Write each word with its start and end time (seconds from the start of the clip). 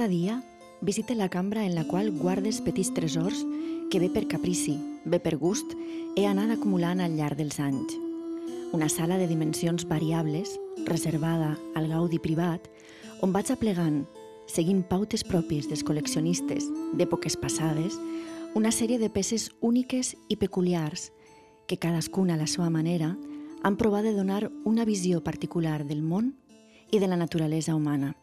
Cada 0.00 0.08
dia 0.08 0.42
visite 0.80 1.14
la 1.14 1.28
cambra 1.28 1.66
en 1.66 1.74
la 1.74 1.84
qual 1.84 2.10
guardes 2.10 2.62
petits 2.64 2.88
tresors 2.96 3.42
que 3.92 3.98
bé 4.00 4.08
per 4.08 4.22
caprici, 4.32 4.78
bé 5.04 5.18
per 5.20 5.34
gust, 5.36 5.74
he 6.16 6.24
anat 6.24 6.54
acumulant 6.54 7.02
al 7.04 7.18
llarg 7.18 7.36
dels 7.36 7.58
anys. 7.60 7.98
Una 8.72 8.88
sala 8.88 9.18
de 9.20 9.26
dimensions 9.28 9.84
variables, 9.84 10.54
reservada 10.86 11.50
al 11.76 11.90
gaudi 11.92 12.16
privat, 12.16 12.64
on 13.20 13.34
vaig 13.36 13.52
aplegant, 13.52 14.06
seguint 14.48 14.80
pautes 14.88 15.20
pròpies 15.20 15.68
dels 15.68 15.84
col·leccionistes 15.84 16.64
d'èpoques 16.96 17.36
passades, 17.36 18.00
una 18.56 18.72
sèrie 18.72 18.96
de 18.96 19.12
peces 19.12 19.50
úniques 19.60 20.14
i 20.32 20.40
peculiars 20.40 21.10
que 21.68 21.76
cadascuna 21.76 22.38
a 22.38 22.40
la 22.40 22.48
seva 22.48 22.72
manera 22.72 23.18
han 23.60 23.76
provat 23.76 24.08
de 24.08 24.16
donar 24.16 24.46
una 24.64 24.88
visió 24.88 25.20
particular 25.20 25.84
del 25.84 26.00
món 26.00 26.32
i 26.88 27.04
de 27.04 27.06
la 27.06 27.20
naturalesa 27.20 27.76
humana. 27.76 28.14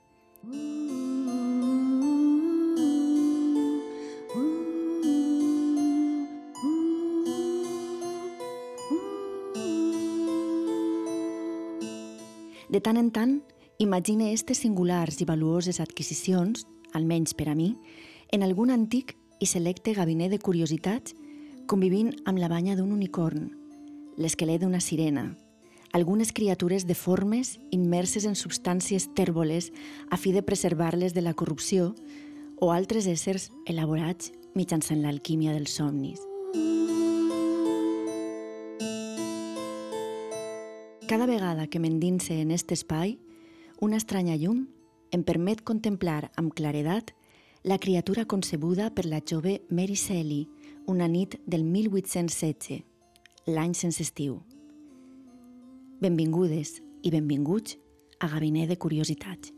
Tant 12.87 12.95
en 12.95 13.09
tant, 13.11 13.31
imagine 13.83 14.29
aquestes 14.29 14.61
singulars 14.63 15.17
i 15.19 15.25
valuoses 15.27 15.81
adquisicions, 15.83 16.61
almenys 16.95 17.33
per 17.35 17.49
a 17.51 17.55
mi, 17.55 17.73
en 18.31 18.45
algun 18.45 18.71
antic 18.71 19.11
i 19.43 19.49
selecte 19.51 19.91
gabinet 19.97 20.31
de 20.31 20.39
curiositats 20.39 21.11
convivint 21.67 22.13
amb 22.23 22.39
la 22.39 22.47
banya 22.47 22.77
d'un 22.79 22.93
unicorn, 22.95 23.49
l'esquelet 24.15 24.63
d'una 24.63 24.79
sirena, 24.79 25.25
algunes 25.91 26.31
criatures 26.31 26.87
deformes 26.87 27.57
immerses 27.75 28.23
en 28.23 28.39
substàncies 28.39 29.09
tèrboles 29.19 29.73
a 30.07 30.15
fi 30.15 30.31
de 30.31 30.45
preservar-les 30.47 31.11
de 31.11 31.27
la 31.27 31.35
corrupció 31.35 31.91
o 32.61 32.71
altres 32.71 33.11
éssers 33.11 33.51
elaborats 33.67 34.31
mitjançant 34.55 35.03
l'alquímia 35.03 35.51
dels 35.51 35.75
somnis. 35.75 36.26
Vegada 41.27 41.67
que 41.67 41.79
m'endinse 41.83 42.37
en 42.39 42.53
aquest 42.55 42.71
espai, 42.71 43.17
una 43.83 43.97
estranya 43.99 44.37
llum 44.39 44.61
em 45.11 45.23
permet 45.27 45.59
contemplar 45.67 46.29
amb 46.39 46.53
claredat 46.55 47.11
la 47.67 47.77
criatura 47.83 48.23
concebuda 48.23 48.87
per 48.95 49.03
la 49.05 49.19
jove 49.19 49.57
Mary 49.67 49.97
Shelley 49.99 50.47
una 50.87 51.09
nit 51.11 51.35
del 51.45 51.65
1816, 51.67 52.79
l'any 53.51 53.75
sense 53.75 53.99
estiu. 54.07 54.39
Benvingudes 55.99 56.77
i 57.03 57.11
benvinguts 57.11 57.75
a 58.23 58.31
Gabinet 58.31 58.71
de 58.71 58.79
Curiositats. 58.79 59.51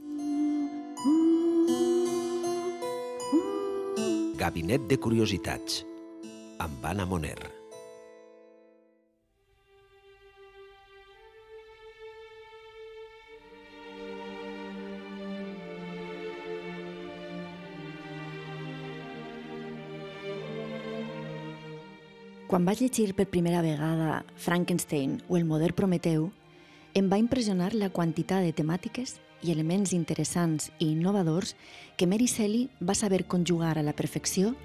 Gabinet 4.42 4.90
de 4.90 4.98
Curiositats 4.98 5.84
amb 6.58 6.92
Anna 6.96 7.06
Moner. 7.06 7.59
Quan 22.50 22.64
vaig 22.66 22.80
llegir 22.82 23.12
per 23.14 23.28
primera 23.30 23.60
vegada 23.62 24.24
Frankenstein 24.42 25.20
o 25.30 25.36
el 25.38 25.44
modern 25.46 25.76
Prometeu, 25.78 26.32
em 26.98 27.06
va 27.06 27.20
impressionar 27.22 27.76
la 27.78 27.92
quantitat 27.94 28.42
de 28.42 28.56
temàtiques 28.58 29.20
i 29.46 29.52
elements 29.54 29.94
interessants 29.94 30.72
i 30.80 30.88
innovadors 30.96 31.54
que 31.94 32.08
Mary 32.10 32.26
Shelley 32.26 32.66
va 32.82 32.98
saber 32.98 33.28
conjugar 33.30 33.76
a 33.78 33.86
la 33.86 33.94
perfecció 33.94 34.56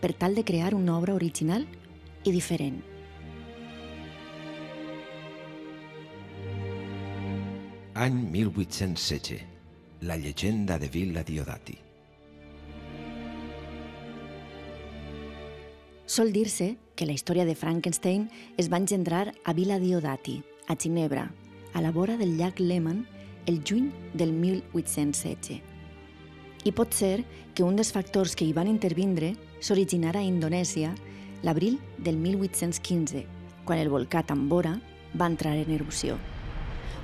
per 0.00 0.14
tal 0.16 0.32
de 0.34 0.46
crear 0.48 0.72
una 0.72 0.96
obra 0.96 1.12
original 1.12 1.68
i 2.24 2.32
diferent. 2.32 2.80
Any 7.92 8.22
1816. 8.40 9.44
La 10.00 10.16
llegenda 10.16 10.78
de 10.78 10.88
Villa 10.88 11.22
Diodati. 11.22 11.83
Sol 16.14 16.30
dir-se 16.30 16.76
que 16.94 17.08
la 17.08 17.14
història 17.16 17.42
de 17.42 17.56
Frankenstein 17.58 18.28
es 18.54 18.68
va 18.70 18.78
engendrar 18.78 19.32
a 19.42 19.52
Villa 19.52 19.80
Diodati, 19.82 20.36
a 20.70 20.76
Ginebra, 20.78 21.24
a 21.72 21.80
la 21.82 21.90
vora 21.90 22.14
del 22.16 22.36
llac 22.38 22.60
Lehmann, 22.60 23.00
el 23.50 23.64
juny 23.66 23.88
del 24.12 24.30
1816. 24.30 25.56
I 26.62 26.70
pot 26.70 26.94
ser 26.94 27.24
que 27.56 27.64
un 27.66 27.74
dels 27.74 27.90
factors 27.90 28.36
que 28.38 28.46
hi 28.46 28.52
van 28.54 28.70
intervindre 28.70 29.32
s'originara 29.58 30.22
a 30.22 30.28
Indonèsia 30.28 30.92
l'abril 31.42 31.80
del 31.98 32.22
1815, 32.22 33.24
quan 33.66 33.82
el 33.82 33.90
volcà 33.90 34.22
Tambora 34.22 34.76
va 35.18 35.26
entrar 35.26 35.56
en 35.58 35.74
erupció. 35.74 36.20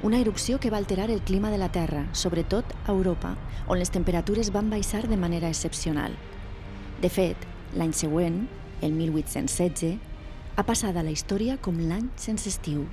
Una 0.06 0.22
erupció 0.22 0.60
que 0.60 0.70
va 0.70 0.78
alterar 0.78 1.10
el 1.10 1.24
clima 1.26 1.50
de 1.50 1.58
la 1.58 1.72
Terra, 1.72 2.06
sobretot 2.12 2.78
a 2.86 2.94
Europa, 2.94 3.34
on 3.66 3.82
les 3.82 3.90
temperatures 3.90 4.54
van 4.54 4.70
baixar 4.70 5.08
de 5.08 5.18
manera 5.18 5.50
excepcional. 5.50 6.14
De 7.02 7.10
fet, 7.10 7.50
l'any 7.74 7.90
següent, 7.90 8.44
el 8.80 8.92
1816, 8.92 9.98
ha 10.56 10.64
passat 10.66 10.96
a 10.96 11.04
la 11.04 11.12
història 11.14 11.56
com 11.62 11.78
l'any 11.80 12.10
sense 12.20 12.48
estiu. 12.50 12.84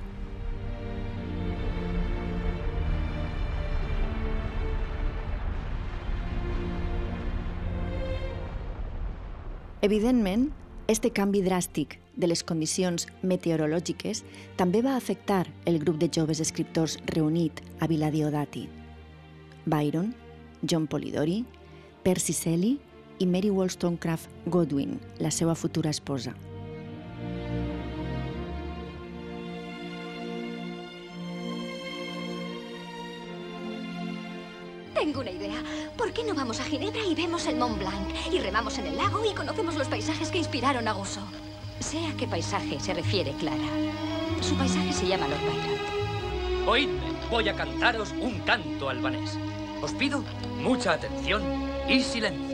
Evidentment, 9.82 10.48
este 10.90 11.12
canvi 11.14 11.38
dràstic 11.44 11.98
de 12.18 12.26
les 12.26 12.40
condicions 12.42 13.04
meteorològiques 13.22 14.24
també 14.58 14.80
va 14.82 14.96
afectar 14.96 15.44
el 15.70 15.78
grup 15.84 16.00
de 16.00 16.08
joves 16.10 16.40
escriptors 16.42 16.96
reunit 17.12 17.62
a 17.78 17.86
Vila 17.86 18.10
Diodati. 18.10 18.64
Byron, 19.68 20.14
John 20.62 20.88
Polidori, 20.88 21.44
Percy 22.02 22.32
Shelley 22.32 22.78
i 23.18 23.26
Mary 23.26 23.50
Wollstonecraft 23.50 24.28
Godwin, 24.46 25.00
la 25.18 25.30
seva 25.30 25.54
futura 25.54 25.90
esposa. 25.90 26.34
Tengo 34.94 35.20
una 35.20 35.30
idea. 35.30 35.62
¿Por 35.96 36.12
qué 36.12 36.24
no 36.24 36.34
vamos 36.34 36.60
a 36.60 36.64
Ginebra 36.64 37.04
y 37.04 37.14
vemos 37.14 37.46
el 37.46 37.56
Mont 37.56 37.78
Blanc? 37.78 38.08
Y 38.32 38.38
remamos 38.40 38.78
en 38.78 38.86
el 38.86 38.96
lago 38.96 39.22
y 39.24 39.34
conocemos 39.34 39.76
los 39.76 39.88
paisajes 39.88 40.30
que 40.30 40.38
inspiraron 40.38 40.86
a 40.88 40.92
Gusso. 40.92 41.22
Sé 41.80 42.06
a 42.06 42.16
qué 42.16 42.26
paisaje 42.26 42.80
se 42.80 42.94
refiere 42.94 43.32
Clara. 43.32 43.68
Su 44.40 44.54
paisaje 44.56 44.92
se 44.92 45.06
llama 45.06 45.28
Lord 45.28 45.40
Byron. 45.40 46.68
Oídme, 46.68 47.12
voy 47.30 47.48
a 47.48 47.54
cantaros 47.54 48.12
un 48.20 48.40
canto 48.40 48.88
albanés. 48.88 49.38
Os 49.80 49.92
pido 49.92 50.22
mucha 50.60 50.92
atención 50.92 51.42
y 51.88 52.02
silencio. 52.02 52.47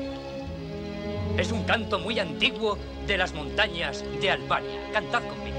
Es 1.39 1.51
un 1.51 1.65
canto 1.65 1.99
muy 1.99 2.19
antiguo 2.21 2.79
de 3.09 3.19
las 3.19 3.35
montañas 3.35 4.05
de 4.21 4.31
Albania. 4.31 4.91
Cantad 4.93 5.23
conmigo. 5.23 5.59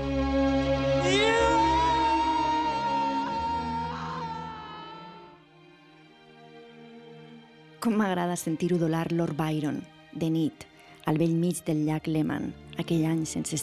Com 7.82 7.94
m'agrada 8.00 8.36
sentir 8.36 8.74
udolar 8.74 9.12
Lord 9.12 9.36
Byron, 9.36 9.84
de 10.14 10.30
nit, 10.32 10.64
al 11.06 11.20
vell 11.20 11.36
mig 11.36 11.60
del 11.68 11.84
llac 11.86 12.08
Lehmann, 12.08 12.56
aquell 12.80 13.06
any 13.06 13.26
sense 13.26 13.54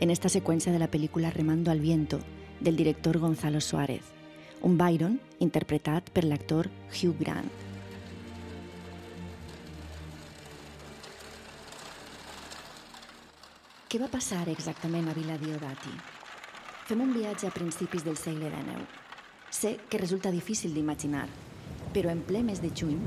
en 0.00 0.10
esta 0.10 0.28
seqüència 0.28 0.72
de 0.72 0.80
la 0.80 0.90
pel·lícula 0.90 1.30
Remando 1.30 1.70
al 1.70 1.80
viento, 1.80 2.18
del 2.60 2.76
director 2.76 3.18
Gonzalo 3.18 3.60
Suárez, 3.60 4.02
un 4.62 4.76
Byron 4.78 5.20
interpretat 5.38 6.10
per 6.10 6.24
l'actor 6.24 6.70
Hugh 6.90 7.14
Grant. 7.20 7.65
Què 13.86 14.00
va 14.02 14.08
passar 14.10 14.40
exactament 14.50 15.06
a 15.06 15.12
Vila 15.14 15.36
Diodati? 15.38 15.92
Fem 16.88 17.02
un 17.04 17.12
viatge 17.14 17.46
a 17.46 17.54
principis 17.54 18.02
del 18.02 18.16
segle 18.18 18.48
XIX. 18.50 18.82
Sé 19.54 19.76
que 19.86 20.00
resulta 20.02 20.32
difícil 20.34 20.74
d'imaginar, 20.74 21.28
però 21.94 22.10
en 22.10 22.24
ple 22.26 22.42
mes 22.42 22.58
de 22.64 22.72
juny 22.74 22.98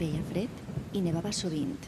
feia 0.00 0.24
fred 0.32 0.98
i 0.98 1.04
nevava 1.06 1.30
sovint. 1.30 1.78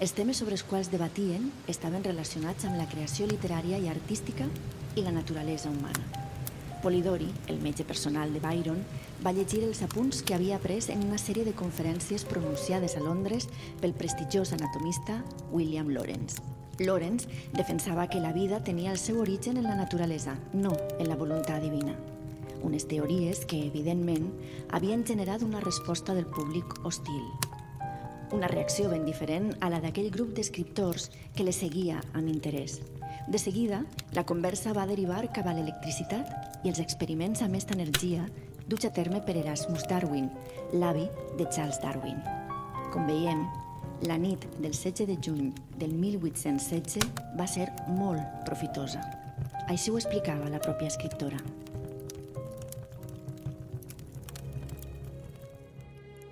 Els 0.00 0.16
temes 0.16 0.40
sobre 0.40 0.56
els 0.56 0.64
quals 0.64 0.88
debatien 0.88 1.50
estaven 1.68 2.08
relacionats 2.08 2.64
amb 2.64 2.80
la 2.80 2.88
creació 2.88 3.28
literària 3.28 3.84
i 3.84 3.92
artística 3.92 4.48
i 4.96 5.04
la 5.04 5.12
naturalesa 5.12 5.68
humana. 5.68 6.25
Polidori, 6.86 7.26
el 7.48 7.58
metge 7.58 7.82
personal 7.82 8.32
de 8.32 8.38
Byron, 8.38 8.78
va 9.24 9.32
llegir 9.34 9.64
els 9.66 9.80
apunts 9.82 10.20
que 10.22 10.36
havia 10.36 10.54
après 10.54 10.86
en 10.94 11.00
una 11.02 11.16
sèrie 11.18 11.42
de 11.42 11.54
conferències 11.58 12.22
pronunciades 12.30 12.94
a 12.94 13.02
Londres 13.02 13.48
pel 13.80 13.90
prestigiós 13.98 14.52
anatomista 14.54 15.16
William 15.50 15.90
Lawrence. 15.90 16.38
Lawrence 16.78 17.26
defensava 17.58 18.06
que 18.06 18.22
la 18.22 18.30
vida 18.30 18.62
tenia 18.62 18.92
el 18.94 19.02
seu 19.02 19.18
origen 19.18 19.58
en 19.58 19.66
la 19.66 19.74
naturalesa, 19.74 20.38
no 20.52 20.76
en 21.00 21.10
la 21.10 21.18
voluntat 21.18 21.58
divina. 21.66 21.96
Unes 22.62 22.86
teories 22.86 23.42
que, 23.50 23.64
evidentment, 23.66 24.30
havien 24.70 25.02
generat 25.02 25.42
una 25.42 25.66
resposta 25.66 26.14
del 26.14 26.30
públic 26.30 26.86
hostil. 26.86 27.26
Una 28.34 28.48
reacció 28.48 28.88
ben 28.90 29.04
diferent 29.06 29.52
a 29.62 29.68
la 29.70 29.78
d'aquell 29.78 30.10
grup 30.10 30.32
d'escriptors 30.34 31.10
que 31.36 31.44
le 31.46 31.52
seguia 31.54 32.00
amb 32.12 32.26
interès. 32.26 32.80
De 33.28 33.38
seguida, 33.38 33.84
la 34.14 34.24
conversa 34.26 34.72
va 34.74 34.86
derivar 34.86 35.20
cap 35.34 35.46
a 35.46 35.54
l'electricitat 35.54 36.64
i 36.64 36.72
els 36.72 36.80
experiments 36.82 37.42
amb 37.42 37.54
aquesta 37.54 37.76
energia 37.78 38.26
duts 38.66 38.86
a 38.86 38.90
terme 38.90 39.20
per 39.22 39.36
Erasmus 39.38 39.86
Darwin, 39.86 40.26
l'avi 40.74 41.06
de 41.38 41.46
Charles 41.46 41.78
Darwin. 41.82 42.18
Com 42.90 43.06
veiem, 43.06 43.44
la 44.10 44.18
nit 44.18 44.42
del 44.58 44.74
16 44.74 45.06
de 45.06 45.18
juny 45.22 45.52
del 45.78 45.94
1816 45.94 47.06
va 47.38 47.46
ser 47.46 47.68
molt 47.94 48.42
profitosa. 48.48 49.04
Així 49.70 49.90
ho 49.90 50.00
explicava 50.00 50.50
la 50.50 50.62
pròpia 50.62 50.90
escriptora. 50.90 51.38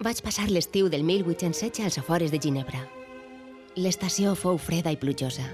Vaig 0.05 0.19
passar 0.21 0.51
l'estiu 0.53 0.91
del 0.93 1.01
1816 1.01 1.81
als 1.81 1.97
afores 1.97 2.29
de 2.29 2.37
Ginebra. 2.37 2.83
L'estació 3.81 4.35
fou 4.37 4.59
freda 4.61 4.93
i 4.93 4.99
plujosa. 5.01 5.47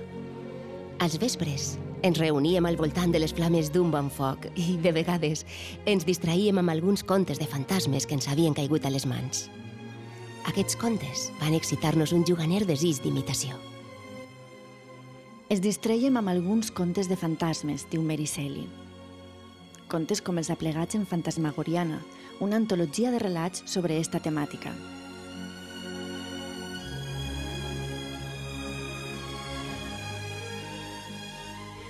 Als 0.99 1.21
vespres 1.23 1.77
ens 2.03 2.19
reuníem 2.19 2.67
al 2.67 2.75
voltant 2.81 3.15
de 3.15 3.21
les 3.23 3.31
flames 3.31 3.71
d'un 3.71 3.93
bon 3.95 4.09
foc 4.11 4.49
i, 4.57 4.75
de 4.83 4.91
vegades, 4.97 5.45
ens 5.87 6.03
distraíem 6.09 6.59
amb 6.59 6.75
alguns 6.75 7.07
contes 7.07 7.39
de 7.39 7.47
fantasmes 7.47 8.09
que 8.11 8.19
ens 8.19 8.27
havien 8.27 8.57
caigut 8.57 8.89
a 8.89 8.91
les 8.91 9.07
mans. 9.07 9.47
Aquests 10.51 10.75
contes 10.81 11.29
van 11.39 11.55
excitar-nos 11.55 12.11
un 12.11 12.27
juganer 12.27 12.65
desig 12.67 12.99
d'imitació. 13.05 13.55
Es 15.47 15.63
distreiem 15.63 16.19
amb 16.19 16.35
alguns 16.35 16.75
contes 16.75 17.07
de 17.07 17.15
fantasmes, 17.15 17.87
diu 17.93 18.03
Mary 18.03 18.27
Shelley. 18.27 18.67
Contes 19.87 20.19
com 20.19 20.43
els 20.43 20.51
aplegats 20.51 20.99
en 20.99 21.07
Fantasmagoriana, 21.07 22.03
una 22.41 22.57
antologia 22.57 23.11
de 23.13 23.21
relats 23.21 23.63
sobre 23.67 24.01
esta 24.01 24.19
temàtica. 24.19 24.73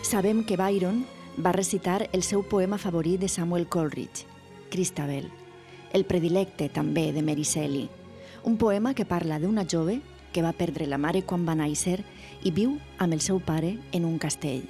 Sabem 0.03 0.43
que 0.45 0.57
Byron 0.59 1.07
va 1.39 1.53
recitar 1.53 2.09
el 2.13 2.25
seu 2.27 2.43
poema 2.43 2.79
favorit 2.79 3.21
de 3.21 3.29
Samuel 3.29 3.69
Coleridge, 3.69 4.27
Christabel, 4.69 5.31
el 5.93 6.05
predilecte 6.05 6.69
també 6.69 7.13
de 7.15 7.23
Mary 7.23 7.47
Shelley, 7.47 7.89
un 8.43 8.57
poema 8.59 8.95
que 8.95 9.07
parla 9.07 9.39
d'una 9.39 9.67
jove 9.71 10.01
que 10.33 10.43
va 10.43 10.53
perdre 10.53 10.87
la 10.87 10.99
mare 10.99 11.23
quan 11.23 11.47
va 11.47 11.55
néixer 11.59 12.01
i 12.43 12.51
viu 12.55 12.79
amb 12.99 13.15
el 13.15 13.23
seu 13.23 13.39
pare 13.39 13.77
en 13.93 14.07
un 14.09 14.19
castell. 14.19 14.67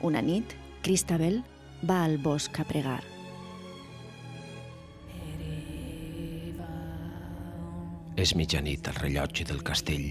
Una 0.00 0.20
nit, 0.24 0.56
Christabel 0.82 1.42
va 1.84 2.04
al 2.04 2.18
bosc 2.18 2.60
a 2.60 2.64
pregar. 2.64 3.19
És 8.16 8.34
mitjanit 8.34 8.88
al 8.90 8.98
rellotge 8.98 9.46
del 9.46 9.62
castell 9.62 10.08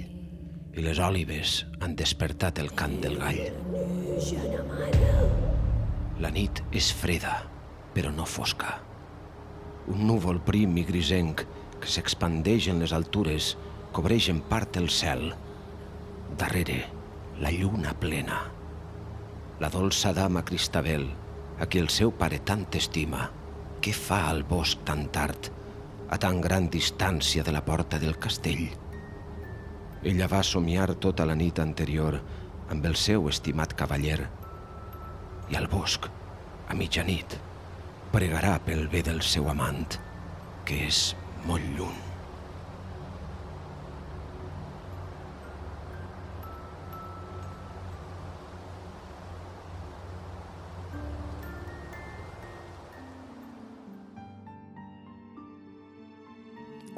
i 0.79 0.83
les 0.83 0.99
òlives 1.03 1.63
han 1.83 1.95
despertat 1.99 2.59
el 2.63 2.71
cant 2.77 2.99
del 3.03 3.17
gall. 3.19 3.41
La 6.23 6.31
nit 6.31 6.61
és 6.75 6.91
freda, 6.95 7.33
però 7.95 8.11
no 8.15 8.27
fosca. 8.27 8.77
Un 9.91 10.05
núvol 10.07 10.39
prim 10.45 10.77
i 10.79 10.85
grisenc 10.87 11.43
que 11.79 11.89
s'expandeix 11.89 12.69
en 12.71 12.79
les 12.83 12.93
altures 12.95 13.53
cobreix 13.95 14.29
en 14.31 14.41
part 14.51 14.77
el 14.79 14.89
cel. 14.93 15.31
Darrere, 16.39 16.81
la 17.41 17.51
lluna 17.51 17.95
plena. 17.99 18.43
La 19.59 19.71
dolça 19.73 20.13
dama 20.15 20.45
Cristabel, 20.45 21.07
a 21.59 21.67
qui 21.67 21.81
el 21.83 21.89
seu 21.91 22.13
pare 22.15 22.39
tant 22.45 22.67
estima, 22.79 23.29
què 23.83 23.91
fa 23.95 24.27
al 24.29 24.45
bosc 24.47 24.85
tan 24.87 25.07
tard, 25.11 25.51
a 26.09 26.17
tan 26.17 26.41
gran 26.41 26.69
distància 26.73 27.43
de 27.45 27.53
la 27.53 27.61
porta 27.65 27.99
del 28.01 28.17
castell? 28.17 28.67
Ella 30.03 30.29
va 30.31 30.41
somiar 30.43 30.95
tota 30.95 31.25
la 31.27 31.35
nit 31.35 31.59
anterior 31.59 32.19
amb 32.69 32.85
el 32.85 32.95
seu 32.95 33.29
estimat 33.29 33.75
cavaller 33.77 34.19
i 35.49 35.57
al 35.57 35.69
bosc, 35.69 36.05
a 36.69 36.77
mitjanit, 36.77 37.39
pregarà 38.13 38.57
pel 38.65 38.87
bé 38.91 39.01
del 39.05 39.21
seu 39.21 39.49
amant, 39.49 39.97
que 40.65 40.85
és 40.89 41.09
molt 41.45 41.65
lluny. 41.77 42.08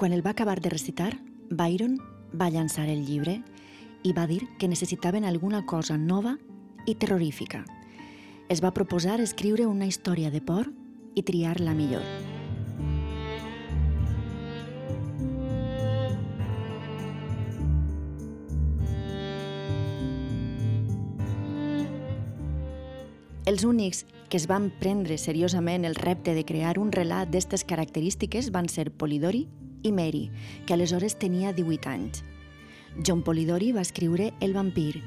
Quan 0.01 0.13
el 0.13 0.25
va 0.25 0.31
acabar 0.31 0.59
de 0.61 0.69
recitar, 0.71 1.11
Byron 1.51 1.99
va 2.33 2.47
llançar 2.49 2.87
el 2.89 3.03
llibre 3.05 3.35
i 4.01 4.13
va 4.17 4.23
dir 4.25 4.39
que 4.57 4.65
necessitaven 4.67 5.27
alguna 5.29 5.59
cosa 5.69 5.93
nova 5.93 6.39
i 6.89 6.95
terrorífica. 6.95 7.59
Es 8.49 8.63
va 8.65 8.73
proposar 8.73 9.19
escriure 9.21 9.67
una 9.69 9.85
història 9.85 10.31
de 10.33 10.41
por 10.41 10.71
i 11.13 11.21
triar 11.21 11.61
la 11.61 11.75
millor. 11.77 12.01
Els 23.45 23.69
únics 23.69 24.07
que 24.33 24.41
es 24.41 24.49
van 24.49 24.71
prendre 24.81 25.21
seriosament 25.21 25.85
el 25.85 25.93
repte 25.93 26.33
de 26.33 26.41
crear 26.41 26.79
un 26.81 26.89
relat 26.89 27.29
d'aquestes 27.29 27.69
característiques 27.69 28.49
van 28.49 28.65
ser 28.65 28.89
Polidori 28.89 29.45
i 29.83 29.91
Mary, 29.91 30.29
que 30.65 30.73
aleshores 30.73 31.17
tenia 31.17 31.53
18 31.53 31.89
anys. 31.89 32.23
John 33.05 33.23
Polidori 33.23 33.71
va 33.71 33.81
escriure 33.81 34.33
El 34.41 34.53
vampir 34.53 35.01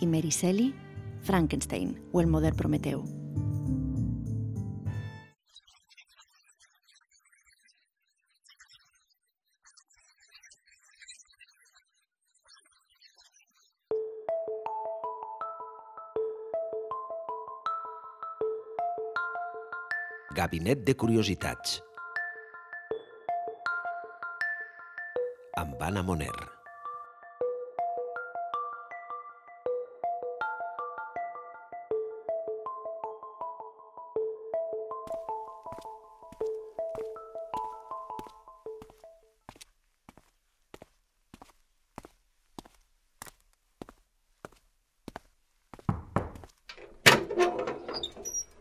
i 0.00 0.06
Mary 0.06 0.30
Shelley 0.30 0.74
Frankenstein 1.22 1.96
o 2.12 2.20
el 2.20 2.26
modern 2.26 2.56
Prometeu. 2.56 3.04
Gabinet 20.38 20.84
de 20.86 20.94
Curiositats. 20.94 21.87
Amb 25.58 25.80
Anna 25.82 26.04
Moner. 26.06 26.30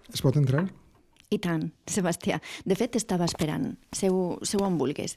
Es 0.10 0.24
pot 0.26 0.34
entrar? 0.40 0.66
I 1.30 1.38
tant, 1.38 1.68
Sebastià. 1.86 2.40
De 2.66 2.74
fet, 2.74 2.96
t'estava 2.96 3.28
esperant. 3.30 3.76
Seu, 3.94 4.40
seu 4.42 4.66
on 4.66 4.80
vulgues. 4.82 5.14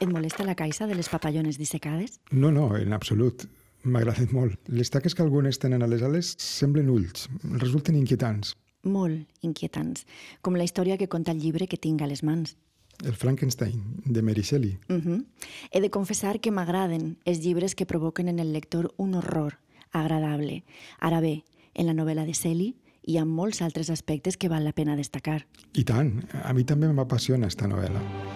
Et 0.00 0.08
molesta 0.10 0.44
la 0.44 0.54
caixa 0.54 0.86
de 0.86 0.94
les 0.94 1.08
papallones 1.08 1.56
dissecades? 1.56 2.18
No, 2.30 2.50
no, 2.52 2.68
en 2.76 2.92
absolut. 2.92 3.46
M'agraden 3.86 4.28
molt. 4.34 4.58
Les 4.68 4.90
taques 4.92 5.14
que 5.14 5.24
algunes 5.24 5.56
tenen 5.62 5.82
a 5.82 5.88
les 5.88 6.02
ales 6.04 6.34
semblen 6.42 6.90
ulls. 6.92 7.30
Resulten 7.62 7.96
inquietants. 7.96 8.52
Molt 8.84 9.46
inquietants, 9.46 10.04
com 10.42 10.58
la 10.58 10.66
història 10.66 10.98
que 11.00 11.08
conta 11.08 11.32
el 11.32 11.40
llibre 11.40 11.66
que 11.66 11.80
tinc 11.80 12.02
a 12.02 12.10
les 12.10 12.22
mans. 12.22 12.56
El 13.04 13.16
Frankenstein, 13.16 13.80
de 14.04 14.22
Mary 14.22 14.42
Shelley. 14.42 14.78
Uh 14.88 15.00
-huh. 15.00 15.24
He 15.70 15.80
de 15.80 15.90
confessar 15.90 16.40
que 16.40 16.50
m'agraden 16.50 17.16
els 17.24 17.40
llibres 17.40 17.74
que 17.74 17.86
provoquen 17.86 18.28
en 18.28 18.38
el 18.38 18.52
lector 18.52 18.92
un 18.96 19.14
horror 19.14 19.58
agradable. 19.92 20.64
Ara 20.98 21.20
bé, 21.20 21.44
en 21.74 21.86
la 21.86 21.94
novel·la 21.94 22.26
de 22.26 22.32
Shelley 22.32 22.76
hi 23.02 23.16
ha 23.16 23.24
molts 23.24 23.62
altres 23.62 23.88
aspectes 23.90 24.36
que 24.36 24.48
val 24.48 24.64
la 24.64 24.72
pena 24.72 24.96
destacar. 24.96 25.46
I 25.74 25.84
tant, 25.84 26.26
a 26.42 26.52
mi 26.52 26.64
també 26.64 26.92
m'apassiona 26.92 27.46
esta 27.46 27.66
novel·la. 27.66 28.35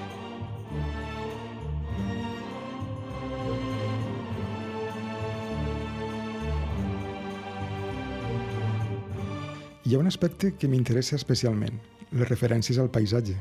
Hi 9.90 9.97
ha 9.97 9.99
un 9.99 10.06
aspecte 10.06 10.52
que 10.54 10.68
m'interessa 10.70 11.16
especialment, 11.18 11.80
les 12.14 12.28
referències 12.28 12.76
al 12.78 12.92
paisatge. 12.94 13.32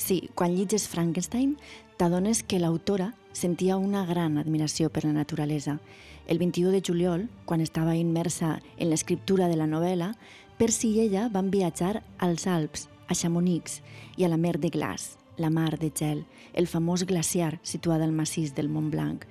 Sí, 0.00 0.30
quan 0.32 0.54
llitges 0.54 0.86
Frankenstein, 0.88 1.50
t'adones 2.00 2.38
que 2.40 2.56
l'autora 2.62 3.10
sentia 3.36 3.76
una 3.76 4.06
gran 4.08 4.38
admiració 4.40 4.88
per 4.88 5.02
la 5.04 5.12
naturalesa. 5.12 5.74
El 6.26 6.40
21 6.40 6.72
de 6.72 6.80
juliol, 6.80 7.26
quan 7.44 7.60
estava 7.60 7.98
immersa 8.00 8.54
en 8.78 8.88
l'escriptura 8.88 9.50
de 9.52 9.58
la 9.60 9.66
novel·la, 9.68 10.14
Percy 10.56 10.94
i 10.94 11.02
ella 11.04 11.26
van 11.28 11.52
viatjar 11.52 12.00
als 12.16 12.46
Alps, 12.48 12.88
a 13.04 13.12
Chamonix 13.12 13.82
i 14.16 14.24
a 14.24 14.32
la 14.32 14.40
mer 14.40 14.56
de 14.56 14.72
Glaç, 14.72 15.18
la 15.36 15.52
mar 15.52 15.76
de 15.76 15.92
gel, 15.92 16.24
el 16.54 16.64
famós 16.64 17.04
glaciar 17.04 17.58
situada 17.60 18.08
al 18.08 18.16
massís 18.16 18.56
del 18.56 18.72
Mont 18.72 18.88
Blanc. 18.88 19.28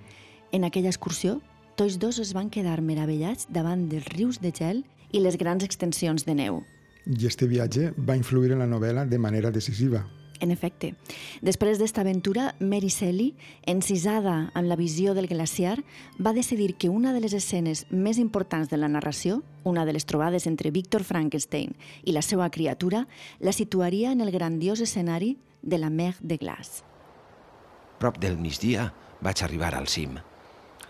En 0.51 0.69
aquella 0.69 0.93
excursió, 0.93 1.39
tots 1.73 1.97
dos 1.97 2.21
es 2.21 2.38
van 2.38 2.53
quedar 2.53 2.77
meravellats 2.85 3.49
davant 3.49 3.89
dels 3.89 4.05
rius 4.13 4.38
de 4.38 4.53
gel 4.53 4.85
i 5.11 5.23
les 5.23 5.37
grans 5.37 5.63
extensions 5.65 6.25
de 6.25 6.35
neu. 6.35 6.63
I 7.09 7.25
este 7.25 7.47
viatge 7.49 7.91
va 7.97 8.17
influir 8.17 8.53
en 8.53 8.61
la 8.61 8.69
novel·la 8.69 9.05
de 9.09 9.17
manera 9.17 9.51
decisiva. 9.51 10.05
En 10.39 10.51
efecte, 10.55 10.93
després 11.43 11.79
d'esta 11.79 11.99
aventura, 12.01 12.53
Mary 12.63 12.87
Shelley, 12.87 13.33
encisada 13.67 14.51
amb 14.55 14.69
la 14.71 14.77
visió 14.79 15.13
del 15.13 15.27
glaciar, 15.27 15.81
va 16.15 16.31
decidir 16.33 16.77
que 16.79 16.87
una 16.87 17.11
de 17.11 17.19
les 17.19 17.35
escenes 17.35 17.85
més 17.91 18.17
importants 18.17 18.69
de 18.71 18.79
la 18.79 18.87
narració, 18.87 19.41
una 19.67 19.83
de 19.85 19.93
les 19.93 20.07
trobades 20.07 20.47
entre 20.47 20.71
Víctor 20.71 21.03
Frankenstein 21.03 21.75
i 22.05 22.15
la 22.15 22.23
seva 22.23 22.47
criatura, 22.49 23.05
la 23.39 23.51
situaria 23.51 24.13
en 24.13 24.21
el 24.21 24.31
grandiós 24.31 24.79
escenari 24.79 25.35
de 25.61 25.77
la 25.77 25.89
Mer 25.89 26.15
de 26.21 26.37
Glaç. 26.39 26.83
Prop 27.99 28.15
del 28.17 28.39
migdia 28.39 28.93
vaig 29.19 29.43
arribar 29.43 29.73
al 29.75 29.91
cim. 29.91 30.15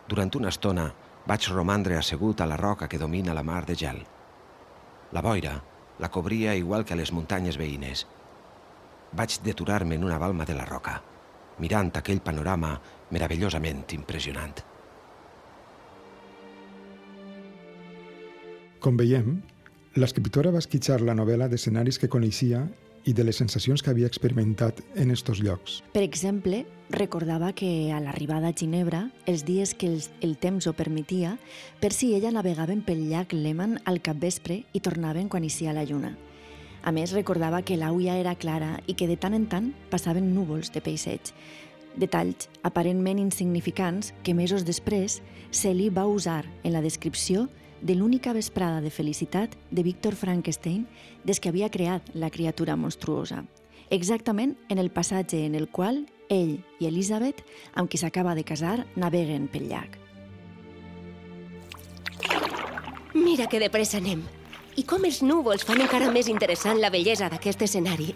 Durant 0.09 0.35
una 0.37 0.53
estona 0.53 0.91
vaig 1.29 1.49
romandre 1.53 1.97
assegut 1.97 2.41
a 2.41 2.47
la 2.49 2.57
roca 2.57 2.87
que 2.89 2.97
domina 2.97 3.37
la 3.37 3.45
mar 3.45 3.65
de 3.65 3.75
gel. 3.77 3.99
La 5.13 5.21
boira 5.21 5.59
la 5.99 6.09
cobria 6.09 6.55
igual 6.55 6.85
que 6.85 6.95
a 6.95 6.97
les 6.97 7.11
muntanyes 7.11 7.59
veïnes. 7.59 8.05
Vaig 9.13 9.37
deturar-me 9.43 9.95
en 9.99 10.05
una 10.07 10.17
balma 10.17 10.45
de 10.47 10.55
la 10.55 10.65
roca, 10.65 10.95
mirant 11.59 11.91
aquell 11.99 12.23
panorama 12.23 12.77
meravellosament 13.11 13.83
impressionant. 13.97 14.63
Com 18.79 18.95
veiem, 18.95 19.41
l'escriptora 19.99 20.53
va 20.55 20.63
esquitxar 20.63 21.01
la 21.03 21.17
novel·la 21.17 21.49
d'escenaris 21.51 21.99
que 21.99 22.07
coneixia 22.07 22.63
i 23.03 23.13
de 23.13 23.25
les 23.27 23.35
sensacions 23.41 23.83
que 23.83 23.91
havia 23.91 24.07
experimentat 24.07 24.79
en 24.95 25.11
estos 25.11 25.43
llocs. 25.43 25.81
Per 25.91 26.05
exemple, 26.05 26.63
recordava 26.89 27.53
que 27.53 27.91
a 27.93 27.99
l'arribada 28.01 28.49
a 28.49 28.53
Ginebra, 28.57 29.09
els 29.29 29.45
dies 29.45 29.75
que 29.77 29.87
el, 29.87 30.01
el 30.25 30.35
temps 30.37 30.65
ho 30.67 30.73
permetia, 30.73 31.37
Percy 31.79 32.09
i 32.09 32.17
ella 32.17 32.33
navegaven 32.33 32.81
pel 32.85 33.05
llac 33.09 33.33
Lehmann 33.33 33.77
al 33.85 34.01
capvespre 34.01 34.63
i 34.73 34.81
tornaven 34.81 35.29
quan 35.29 35.45
eixia 35.45 35.73
la 35.73 35.85
lluna. 35.85 36.15
A 36.81 36.91
més, 36.95 37.13
recordava 37.13 37.61
que 37.61 37.77
l'auia 37.77 38.17
era 38.17 38.35
clara 38.39 38.79
i 38.87 38.95
que 38.95 39.07
de 39.07 39.17
tant 39.19 39.35
en 39.35 39.45
tant 39.51 39.73
passaven 39.91 40.33
núvols 40.33 40.71
de 40.73 40.81
peixeig. 40.81 41.33
Detalls 41.99 42.47
aparentment 42.63 43.19
insignificants 43.19 44.13
que 44.23 44.33
mesos 44.33 44.65
després 44.65 45.19
Celi 45.51 45.89
va 45.89 46.07
usar 46.07 46.45
en 46.63 46.73
la 46.73 46.81
descripció 46.81 47.49
de 47.81 47.95
l'única 47.95 48.33
vesprada 48.33 48.81
de 48.81 48.89
felicitat 48.89 49.55
de 49.71 49.83
Víctor 49.83 50.15
Frankenstein 50.15 50.87
des 51.23 51.39
que 51.39 51.49
havia 51.49 51.69
creat 51.69 52.09
la 52.13 52.29
criatura 52.29 52.75
monstruosa. 52.75 53.45
Exactament 53.89 54.55
en 54.69 54.77
el 54.77 54.91
passatge 54.93 55.45
en 55.45 55.55
el 55.55 55.67
qual 55.67 56.03
ell 56.29 56.59
i 56.79 56.85
Elisabet, 56.85 57.41
amb 57.73 57.89
qui 57.89 57.97
s'acaba 57.97 58.35
de 58.37 58.45
casar, 58.45 58.85
naveguen 58.95 59.47
pel 59.49 59.65
llac. 59.71 59.97
Mira 63.17 63.47
que 63.49 63.59
de 63.59 63.69
pressa 63.73 63.97
anem. 63.97 64.21
I 64.77 64.85
com 64.87 65.03
els 65.09 65.23
núvols 65.25 65.65
fan 65.65 65.81
encara 65.81 66.11
més 66.13 66.29
interessant 66.29 66.77
la 66.79 66.93
bellesa 66.93 67.31
d'aquest 67.33 67.65
escenari. 67.65 68.13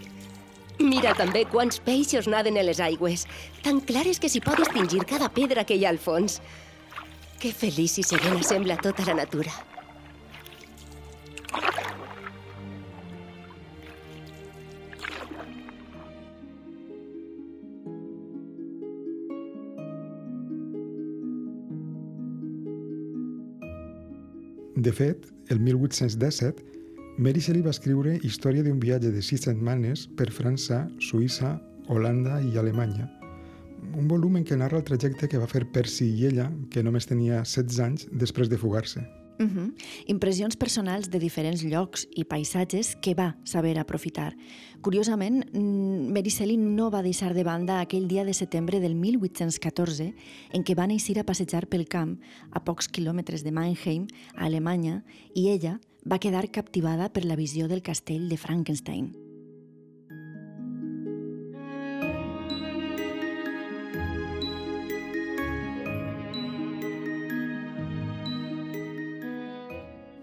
Mira 0.78 1.12
també 1.18 1.44
quants 1.50 1.80
peixos 1.82 2.26
naden 2.30 2.56
en 2.58 2.66
les 2.66 2.80
aigües, 2.82 3.26
tan 3.62 3.82
clares 3.82 4.18
que 4.22 4.30
s'hi 4.30 4.42
pot 4.42 4.58
distingir 4.62 5.04
cada 5.10 5.28
pedra 5.28 5.66
que 5.66 5.74
hi 5.74 5.84
ha 5.84 5.90
al 5.90 6.00
fons. 6.02 6.40
Que 7.42 7.52
feliç 7.52 7.98
i 7.98 8.06
serena 8.06 8.42
sembla 8.46 8.78
tota 8.78 9.06
la 9.10 9.18
natura. 9.22 9.52
De 24.84 24.92
fet, 24.92 25.30
el 25.48 25.60
1817, 25.60 26.62
Mary 27.16 27.40
Shelley 27.40 27.62
va 27.64 27.72
escriure 27.72 28.18
història 28.28 28.64
d'un 28.66 28.82
viatge 28.82 29.14
de 29.14 29.22
sis 29.24 29.46
setmanes 29.46 30.02
per 30.18 30.26
França, 30.28 30.82
Suïssa, 31.00 31.54
Holanda 31.88 32.36
i 32.44 32.58
Alemanya. 32.60 33.06
Un 33.96 34.10
volum 34.12 34.36
en 34.36 34.44
què 34.44 34.58
narra 34.60 34.82
el 34.82 34.84
trajecte 34.84 35.30
que 35.30 35.40
va 35.40 35.48
fer 35.48 35.64
Percy 35.72 36.10
i 36.18 36.26
ella, 36.28 36.50
que 36.68 36.84
només 36.84 37.08
tenia 37.08 37.40
16 37.46 37.80
anys 37.86 38.08
després 38.12 38.52
de 38.52 38.60
fugar-se. 38.60 39.06
Uh 39.38 39.46
-huh. 39.46 39.74
Impressions 40.06 40.56
personals 40.56 41.10
de 41.10 41.18
diferents 41.18 41.64
llocs 41.64 42.06
i 42.14 42.24
paisatges 42.24 42.96
que 42.96 43.14
va 43.14 43.36
saber 43.44 43.78
aprofitar. 43.78 44.36
Curiosament, 44.80 45.44
mm, 45.52 46.12
Mary 46.12 46.56
no 46.56 46.90
va 46.90 47.02
deixar 47.02 47.34
de 47.34 47.42
banda 47.42 47.80
aquell 47.80 48.06
dia 48.06 48.24
de 48.24 48.34
setembre 48.34 48.80
del 48.80 48.94
1814 48.94 50.14
en 50.52 50.62
què 50.62 50.74
van 50.76 50.90
eixir 50.90 51.18
a 51.18 51.24
passejar 51.24 51.66
pel 51.66 51.86
camp 51.88 52.20
a 52.50 52.64
pocs 52.64 52.88
quilòmetres 52.88 53.42
de 53.42 53.50
Mannheim, 53.50 54.06
a 54.36 54.44
Alemanya, 54.44 55.04
i 55.34 55.48
ella 55.48 55.80
va 56.04 56.18
quedar 56.18 56.50
captivada 56.50 57.08
per 57.08 57.24
la 57.24 57.36
visió 57.36 57.66
del 57.66 57.82
castell 57.82 58.28
de 58.28 58.36
Frankenstein. 58.36 59.23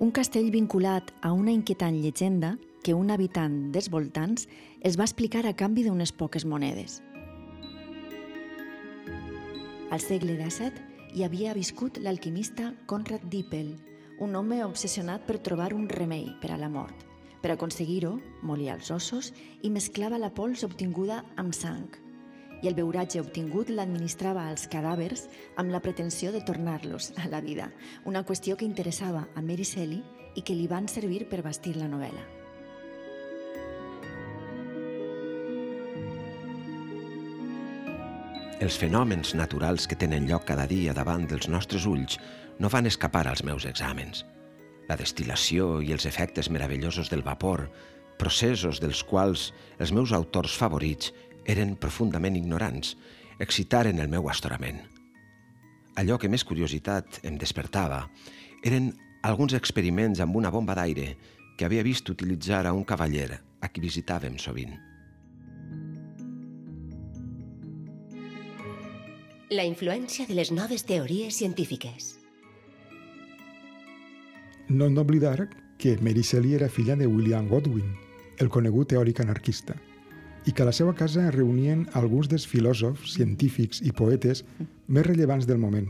Un 0.01 0.09
castell 0.09 0.47
vinculat 0.49 1.11
a 1.21 1.29
una 1.31 1.51
inquietant 1.53 1.99
llegenda 2.01 2.55
que 2.81 2.95
un 2.97 3.11
habitant 3.13 3.69
dels 3.75 3.91
voltants 3.93 4.47
es 4.81 4.97
va 4.97 5.05
explicar 5.05 5.43
a 5.45 5.53
canvi 5.53 5.83
d'unes 5.85 6.09
poques 6.17 6.41
monedes. 6.41 7.03
Al 9.93 10.01
segle 10.01 10.39
XVII 10.41 11.13
hi 11.13 11.21
havia 11.27 11.53
viscut 11.53 12.01
l'alquimista 12.01 12.73
Conrad 12.89 13.29
Dippel, 13.29 13.75
un 14.17 14.33
home 14.35 14.63
obsessionat 14.65 15.29
per 15.29 15.37
trobar 15.37 15.69
un 15.77 15.85
remei 15.85 16.31
per 16.41 16.55
a 16.55 16.57
la 16.57 16.73
mort. 16.81 17.05
Per 17.45 17.53
aconseguir-ho, 17.53 18.17
molia 18.41 18.73
els 18.73 18.89
ossos 18.89 19.35
i 19.61 19.69
mesclava 19.69 20.17
la 20.17 20.33
pols 20.33 20.65
obtinguda 20.65 21.27
amb 21.37 21.53
sang– 21.53 21.91
i 22.61 22.69
el 22.69 22.75
beuratge 22.77 23.21
obtingut 23.21 23.71
l'administrava 23.73 24.45
als 24.49 24.67
cadàvers 24.69 25.27
amb 25.57 25.73
la 25.73 25.81
pretensió 25.81 26.31
de 26.31 26.43
tornar-los 26.45 27.11
a 27.17 27.27
la 27.29 27.41
vida, 27.41 27.71
una 28.05 28.23
qüestió 28.25 28.57
que 28.57 28.67
interessava 28.67 29.27
a 29.35 29.41
Mary 29.41 29.65
Shelley 29.65 30.03
i 30.35 30.45
que 30.45 30.55
li 30.55 30.67
van 30.69 30.87
servir 30.87 31.25
per 31.29 31.41
bastir 31.41 31.75
la 31.77 31.89
novel·la. 31.89 32.27
Els 38.61 38.75
fenòmens 38.77 39.33
naturals 39.33 39.87
que 39.89 39.97
tenen 39.97 40.27
lloc 40.29 40.43
cada 40.45 40.67
dia 40.69 40.93
davant 40.93 41.23
dels 41.25 41.47
nostres 41.49 41.87
ulls 41.89 42.19
no 42.61 42.69
van 42.69 42.85
escapar 42.85 43.23
als 43.25 43.41
meus 43.41 43.65
exàmens. 43.65 44.21
La 44.85 44.97
destil·lació 44.99 45.79
i 45.81 45.89
els 45.95 46.05
efectes 46.05 46.51
meravellosos 46.53 47.09
del 47.09 47.23
vapor, 47.25 47.65
processos 48.21 48.77
dels 48.83 49.01
quals 49.01 49.47
els 49.81 49.89
meus 49.97 50.13
autors 50.13 50.53
favorits 50.53 51.09
eren 51.45 51.75
profundament 51.75 52.37
ignorants, 52.37 52.95
excitaren 53.41 53.99
el 53.99 54.09
meu 54.09 54.29
astorament. 54.29 54.81
Allò 55.97 56.17
que 56.21 56.29
més 56.29 56.45
curiositat 56.47 57.19
em 57.27 57.37
despertava 57.41 58.05
eren 58.63 58.91
alguns 59.27 59.55
experiments 59.57 60.21
amb 60.21 60.37
una 60.37 60.51
bomba 60.53 60.75
d'aire 60.77 61.15
que 61.57 61.65
havia 61.65 61.83
vist 61.83 62.09
utilitzar 62.09 62.65
a 62.65 62.73
un 62.73 62.85
cavaller 62.85 63.41
a 63.61 63.69
qui 63.69 63.83
visitàvem 63.83 64.37
sovint. 64.39 64.77
La 69.51 69.67
influència 69.67 70.25
de 70.29 70.37
les 70.37 70.53
noves 70.55 70.85
teories 70.87 71.35
científiques. 71.35 72.15
No 74.69 74.87
hem 74.87 74.95
d'oblidar 74.95 75.49
que 75.77 75.97
Mary 75.99 76.23
Shelley 76.23 76.55
era 76.55 76.69
filla 76.69 76.95
de 76.95 77.09
William 77.09 77.49
Godwin, 77.49 77.91
el 78.39 78.49
conegut 78.49 78.93
teòric 78.93 79.19
anarquista 79.19 79.75
i 80.45 80.53
que 80.53 80.63
a 80.63 80.65
la 80.65 80.73
seva 80.73 80.93
casa 80.97 81.29
reunien 81.31 81.85
alguns 81.97 82.29
dels 82.31 82.47
filòsofs, 82.49 83.13
científics 83.17 83.81
i 83.85 83.91
poetes 83.93 84.43
més 84.91 85.05
rellevants 85.05 85.47
del 85.47 85.61
moment. 85.61 85.87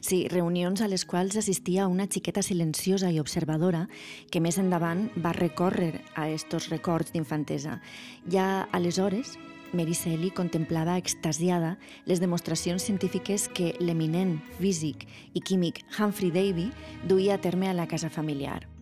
Sí, 0.00 0.26
reunions 0.30 0.82
a 0.84 0.88
les 0.88 1.04
quals 1.08 1.38
assistia 1.40 1.88
una 1.88 2.06
xiqueta 2.06 2.42
silenciosa 2.42 3.10
i 3.10 3.20
observadora 3.20 3.86
que 4.30 4.42
més 4.44 4.58
endavant 4.60 5.08
va 5.16 5.32
recórrer 5.32 6.04
a 6.14 6.28
estos 6.30 6.68
records 6.70 7.14
d'infantesa. 7.14 7.80
Ja 8.30 8.68
aleshores, 8.72 9.38
Mary 9.74 9.94
Shelley 9.94 10.30
contemplava 10.30 10.96
extasiada 10.98 11.78
les 12.06 12.20
demostracions 12.22 12.84
científiques 12.84 13.48
que 13.48 13.72
l'eminent 13.80 14.38
físic 14.60 15.08
i 15.34 15.42
químic 15.42 15.82
Humphrey 15.98 16.30
Davy 16.30 16.70
duia 17.02 17.34
a 17.34 17.42
terme 17.42 17.68
a 17.68 17.74
la 17.74 17.88
casa 17.90 18.10
familiar. 18.10 18.73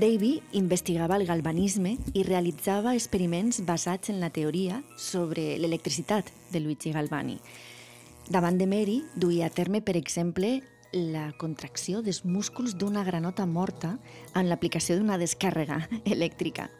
Davy 0.00 0.40
investigava 0.56 1.18
el 1.20 1.26
galvanisme 1.28 1.90
i 2.16 2.22
realitzava 2.24 2.94
experiments 2.96 3.58
basats 3.68 4.08
en 4.08 4.16
la 4.22 4.30
teoria 4.32 4.78
sobre 4.96 5.58
l'electricitat 5.60 6.30
de 6.54 6.62
Luigi 6.64 6.94
Galvani. 6.94 7.36
Davant 8.32 8.56
de 8.56 8.64
Mary, 8.70 9.02
duia 9.12 9.50
a 9.50 9.52
terme, 9.52 9.82
per 9.84 9.98
exemple, 10.00 10.62
la 10.94 11.26
contracció 11.36 12.00
dels 12.00 12.22
músculs 12.24 12.78
d'una 12.80 13.04
granota 13.04 13.44
morta 13.44 13.98
en 14.32 14.48
l'aplicació 14.48 14.96
d'una 14.96 15.20
descàrrega 15.20 15.82
elèctrica. 16.16 16.70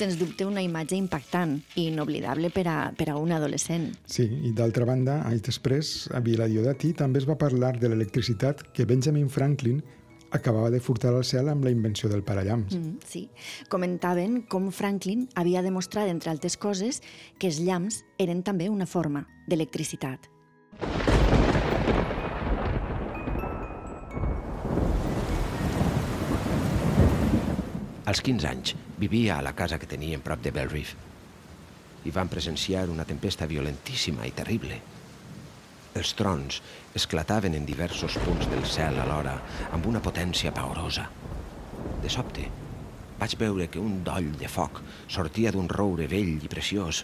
Sens 0.00 0.16
dubte 0.16 0.48
una 0.48 0.64
imatge 0.64 0.96
impactant 0.96 1.58
i 1.76 1.90
inoblidable 1.92 2.48
per 2.48 2.64
a, 2.64 2.80
per 2.96 3.10
a 3.12 3.20
un 3.20 3.36
adolescent. 3.36 3.90
Sí, 4.08 4.24
i 4.24 4.56
d'altra 4.56 4.88
banda, 4.88 5.20
anys 5.28 5.44
després, 5.52 5.94
a 6.16 6.24
Vila 6.24 6.48
Diodati 6.48 6.94
també 6.96 7.20
es 7.20 7.28
va 7.28 7.36
parlar 7.36 7.76
de 7.76 7.92
l'electricitat 7.92 8.70
que 8.72 8.88
Benjamin 8.88 9.28
Franklin 9.28 9.82
acabava 10.30 10.70
de 10.70 10.80
furtar 10.80 11.12
al 11.14 11.24
cel 11.24 11.48
amb 11.50 11.64
la 11.64 11.72
invenció 11.74 12.08
del 12.08 12.22
parallamps. 12.22 12.76
Mm, 12.76 12.98
sí. 13.06 13.28
Comentaven 13.68 14.42
com 14.50 14.70
Franklin 14.72 15.28
havia 15.34 15.62
demostrat, 15.62 16.08
entre 16.08 16.30
altres 16.30 16.56
coses, 16.56 17.02
que 17.38 17.50
els 17.50 17.60
llamps 17.60 18.02
eren 18.18 18.44
també 18.46 18.70
una 18.70 18.86
forma 18.86 19.26
d'electricitat. 19.48 20.30
Als 28.10 28.22
15 28.26 28.48
anys 28.48 28.74
vivia 28.98 29.38
a 29.38 29.42
la 29.42 29.52
casa 29.54 29.78
que 29.78 29.86
tenien 29.86 30.22
prop 30.24 30.40
de 30.42 30.50
Bell 30.50 30.70
Reef 30.70 30.96
i 32.04 32.10
van 32.10 32.30
presenciar 32.32 32.88
una 32.90 33.04
tempesta 33.04 33.46
violentíssima 33.46 34.26
i 34.26 34.32
terrible. 34.34 34.80
Els 36.00 36.14
trons 36.16 36.62
esclataven 36.96 37.52
en 37.58 37.66
diversos 37.68 38.14
punts 38.24 38.46
del 38.48 38.62
cel 38.64 38.96
alhora 39.02 39.34
amb 39.76 39.84
una 39.90 40.00
potència 40.00 40.52
paorosa. 40.56 41.02
De 42.00 42.08
sobte, 42.12 42.46
vaig 43.20 43.34
veure 43.42 43.66
que 43.68 43.82
un 43.84 43.98
doll 44.06 44.30
de 44.40 44.48
foc 44.48 44.78
sortia 45.12 45.50
d'un 45.52 45.68
roure 45.68 46.06
vell 46.08 46.38
i 46.38 46.48
preciós 46.48 47.02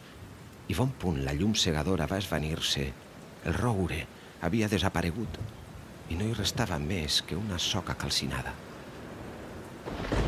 i 0.72 0.76
bon 0.78 0.94
punt 1.02 1.18
la 1.26 1.34
llum 1.36 1.52
cegadora 1.52 2.06
va 2.08 2.20
esvanir-se. 2.22 2.86
El 3.44 3.58
roure 3.58 3.98
havia 4.48 4.70
desaparegut 4.72 5.36
i 6.08 6.16
no 6.16 6.28
hi 6.30 6.36
restava 6.38 6.78
més 6.80 7.18
que 7.26 7.36
una 7.36 7.58
soca 7.60 7.98
calcinada. 8.00 8.54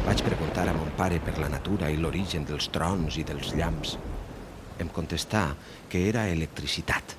Vaig 0.04 0.20
preguntar 0.26 0.66
a 0.68 0.74
mon 0.76 0.92
pare 0.98 1.22
per 1.24 1.38
la 1.40 1.48
natura 1.54 1.88
i 1.88 1.96
l'origen 1.96 2.44
dels 2.44 2.68
trons 2.74 3.16
i 3.16 3.24
dels 3.32 3.54
llamps. 3.56 3.96
Em 4.78 4.92
contestà 4.92 5.46
que 5.88 6.04
era 6.10 6.28
electricitat 6.34 7.16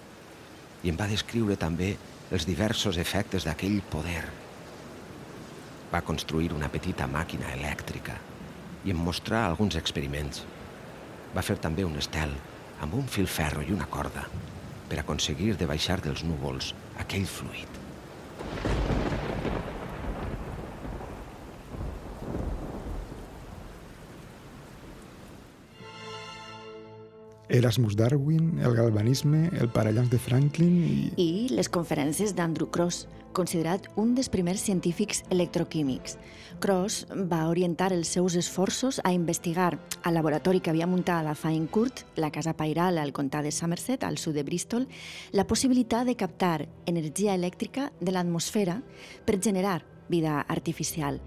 i 0.83 0.91
em 0.91 0.99
va 0.99 1.09
descriure 1.11 1.57
també 1.59 1.95
els 2.31 2.45
diversos 2.45 2.99
efectes 3.01 3.47
d'aquell 3.47 3.79
poder. 3.89 4.23
Va 5.89 6.03
construir 6.05 6.53
una 6.53 6.69
petita 6.69 7.07
màquina 7.09 7.51
elèctrica 7.55 8.19
i 8.85 8.93
em 8.93 9.01
mostrà 9.09 9.43
alguns 9.45 9.79
experiments. 9.79 10.45
Va 11.35 11.45
fer 11.45 11.57
també 11.61 11.87
un 11.87 11.97
estel 11.99 12.35
amb 12.79 12.95
un 13.01 13.09
filferro 13.11 13.65
i 13.65 13.75
una 13.75 13.89
corda 13.89 14.27
per 14.89 15.01
aconseguir 15.01 15.55
de 15.57 15.67
baixar 15.69 15.99
dels 16.05 16.23
núvols 16.25 16.73
aquell 17.03 17.27
fluid. 17.27 17.78
Erasmus 27.59 27.95
Darwin, 27.95 28.59
el 28.63 28.75
galvanisme, 28.75 29.49
el 29.59 29.69
parallamps 29.69 30.09
de 30.09 30.19
Franklin 30.19 30.75
i... 30.79 30.99
I 31.19 31.31
les 31.51 31.67
conferències 31.69 32.31
d'Andrew 32.35 32.69
Cross, 32.71 33.03
considerat 33.35 33.89
un 33.99 34.13
dels 34.15 34.29
primers 34.31 34.63
científics 34.63 35.21
electroquímics. 35.29 36.17
Cross 36.63 37.05
va 37.29 37.45
orientar 37.51 37.91
els 37.93 38.11
seus 38.15 38.35
esforços 38.39 39.01
a 39.03 39.11
investigar 39.13 39.73
al 40.03 40.15
laboratori 40.17 40.63
que 40.63 40.71
havia 40.71 40.87
muntat 40.87 41.27
a 41.27 41.35
Fine 41.35 41.67
Court, 41.67 42.05
la 42.15 42.31
casa 42.31 42.55
pairal 42.57 42.97
al 42.97 43.13
comtat 43.13 43.45
de 43.45 43.51
Somerset, 43.51 44.03
al 44.03 44.17
sud 44.17 44.39
de 44.39 44.43
Bristol, 44.47 44.87
la 45.31 45.47
possibilitat 45.47 46.07
de 46.07 46.15
captar 46.15 46.69
energia 46.85 47.35
elèctrica 47.35 47.91
de 47.99 48.15
l'atmosfera 48.15 48.79
per 49.25 49.41
generar 49.43 49.83
vida 50.09 50.39
artificial. 50.41 51.21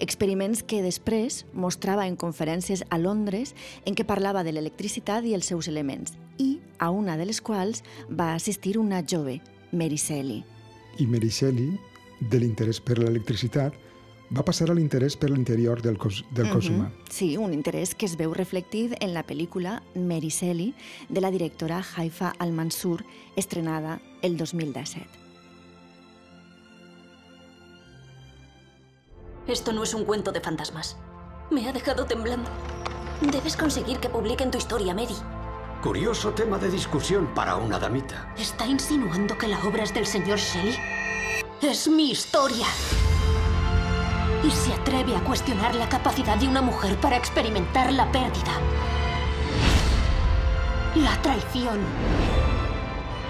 Experiments 0.00 0.62
que 0.62 0.82
després 0.82 1.44
mostrava 1.52 2.06
en 2.06 2.16
conferències 2.16 2.84
a 2.88 2.98
Londres 2.98 3.54
en 3.84 3.96
què 3.98 4.06
parlava 4.06 4.44
de 4.44 4.52
l'electricitat 4.52 5.24
i 5.26 5.34
els 5.34 5.46
seus 5.50 5.68
elements, 5.68 6.14
i 6.38 6.60
a 6.78 6.90
una 6.90 7.16
de 7.16 7.26
les 7.26 7.40
quals 7.40 7.82
va 8.08 8.34
assistir 8.34 8.78
una 8.78 9.02
jove, 9.02 9.40
Mary 9.72 9.96
Shelley. 9.96 10.44
I 10.98 11.06
Mary 11.06 11.30
Shelley, 11.30 11.78
de 12.20 12.38
l'interès 12.38 12.80
per 12.80 12.98
l'electricitat, 12.98 13.74
va 14.30 14.44
passar 14.44 14.68
a 14.70 14.74
l'interès 14.76 15.16
per 15.16 15.30
l'interior 15.30 15.80
del 15.82 15.96
cos, 15.98 16.24
del 16.34 16.50
cos 16.50 16.68
Mhm. 16.68 16.76
humà. 16.76 16.92
Sí, 17.10 17.36
un 17.36 17.52
interès 17.52 17.94
que 17.94 18.06
es 18.06 18.16
veu 18.16 18.34
reflectit 18.34 18.94
en 19.00 19.14
la 19.14 19.26
pel·lícula 19.26 19.82
Mary 19.94 20.28
Shelley 20.28 20.74
de 21.08 21.20
la 21.20 21.30
directora 21.30 21.82
Haifa 21.96 22.34
Al-Mansur, 22.38 23.04
estrenada 23.36 24.00
el 24.22 24.36
2017. 24.36 25.27
Esto 29.48 29.72
no 29.72 29.82
es 29.82 29.94
un 29.94 30.04
cuento 30.04 30.30
de 30.30 30.42
fantasmas. 30.42 30.98
Me 31.50 31.66
ha 31.66 31.72
dejado 31.72 32.04
temblando. 32.04 32.50
Debes 33.22 33.56
conseguir 33.56 33.98
que 33.98 34.10
publiquen 34.10 34.50
tu 34.50 34.58
historia, 34.58 34.92
Mary. 34.92 35.16
Curioso 35.82 36.32
tema 36.32 36.58
de 36.58 36.70
discusión 36.70 37.32
para 37.34 37.56
una 37.56 37.78
damita. 37.78 38.30
¿Está 38.36 38.66
insinuando 38.66 39.38
que 39.38 39.48
la 39.48 39.58
obra 39.64 39.84
es 39.84 39.94
del 39.94 40.04
señor 40.04 40.38
Shelley? 40.38 40.76
Es 41.62 41.88
mi 41.88 42.10
historia. 42.10 42.66
Y 44.44 44.50
se 44.50 44.74
atreve 44.74 45.16
a 45.16 45.24
cuestionar 45.24 45.74
la 45.76 45.88
capacidad 45.88 46.36
de 46.36 46.46
una 46.46 46.60
mujer 46.60 47.00
para 47.00 47.16
experimentar 47.16 47.90
la 47.90 48.12
pérdida. 48.12 48.52
La 50.94 51.22
traición. 51.22 51.78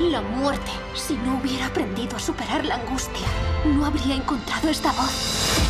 La 0.01 0.21
muerte. 0.21 0.73
Si 0.95 1.15
no 1.15 1.39
hubiera 1.39 1.67
aprendido 1.67 2.17
a 2.17 2.21
superar 2.21 2.65
la 2.65 2.75
angustia, 2.75 3.29
no 3.65 3.87
habría 3.87 4.17
encontrado 4.17 4.69
esta 4.69 4.91
voz. 4.91 5.68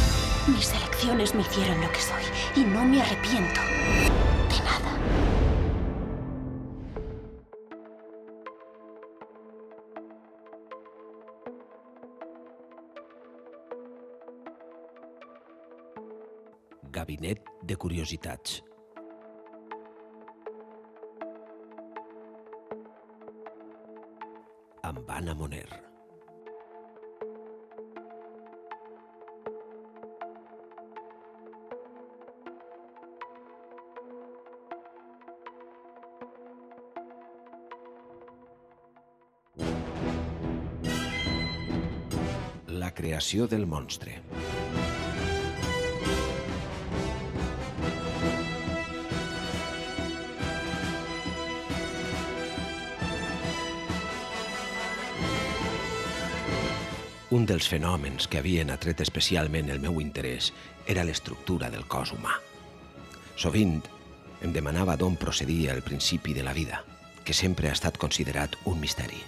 Mis 0.48 0.72
elecciones 0.72 1.34
me 1.34 1.42
hicieron 1.42 1.80
lo 1.80 1.88
que 1.92 2.00
soy 2.00 2.22
y 2.56 2.60
no 2.64 2.84
me 2.84 3.02
arrepiento 3.02 3.60
de 4.48 4.58
nada. 4.64 4.98
Gabinet 16.90 17.44
de 17.62 17.76
curiositats. 17.76 18.64
Amb 24.82 25.10
Anna 25.10 25.34
Moner. 25.34 25.87
Creació 43.28 43.46
del 43.46 43.66
monstre. 43.66 44.14
Un 57.28 57.44
dels 57.44 57.68
fenòmens 57.68 58.24
que 58.24 58.40
havien 58.40 58.72
atret 58.72 59.04
especialment 59.04 59.68
el 59.68 59.84
meu 59.84 60.00
interès 60.00 60.54
era 60.86 61.04
l'estructura 61.04 61.68
del 61.68 61.84
cos 61.84 62.16
humà. 62.16 62.32
Sovint 63.36 63.82
em 64.40 64.56
demanava 64.56 64.96
d'on 64.96 65.20
procedia 65.20 65.76
el 65.76 65.84
principi 65.84 66.32
de 66.32 66.48
la 66.48 66.56
vida, 66.56 66.80
que 67.28 67.36
sempre 67.36 67.68
ha 67.68 67.76
estat 67.76 68.00
considerat 68.00 68.56
un 68.64 68.80
misteri. 68.80 69.20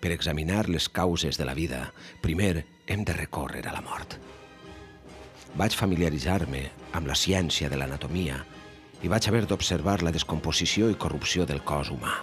Per 0.00 0.16
examinar 0.16 0.70
les 0.72 0.88
causes 0.88 1.36
de 1.36 1.44
la 1.44 1.52
vida, 1.52 1.90
primer 2.24 2.64
hem 2.90 3.04
de 3.06 3.14
recórrer 3.14 3.62
a 3.68 3.72
la 3.72 3.80
mort. 3.86 4.16
Vaig 5.54 5.74
familiaritzar-me 5.78 6.64
amb 6.98 7.06
la 7.06 7.14
ciència 7.14 7.70
de 7.70 7.78
l'anatomia 7.78 8.40
i 9.06 9.08
vaig 9.08 9.28
haver 9.30 9.44
d'observar 9.46 10.00
la 10.02 10.10
descomposició 10.10 10.90
i 10.90 10.98
corrupció 10.98 11.46
del 11.46 11.62
cos 11.62 11.92
humà. 11.94 12.16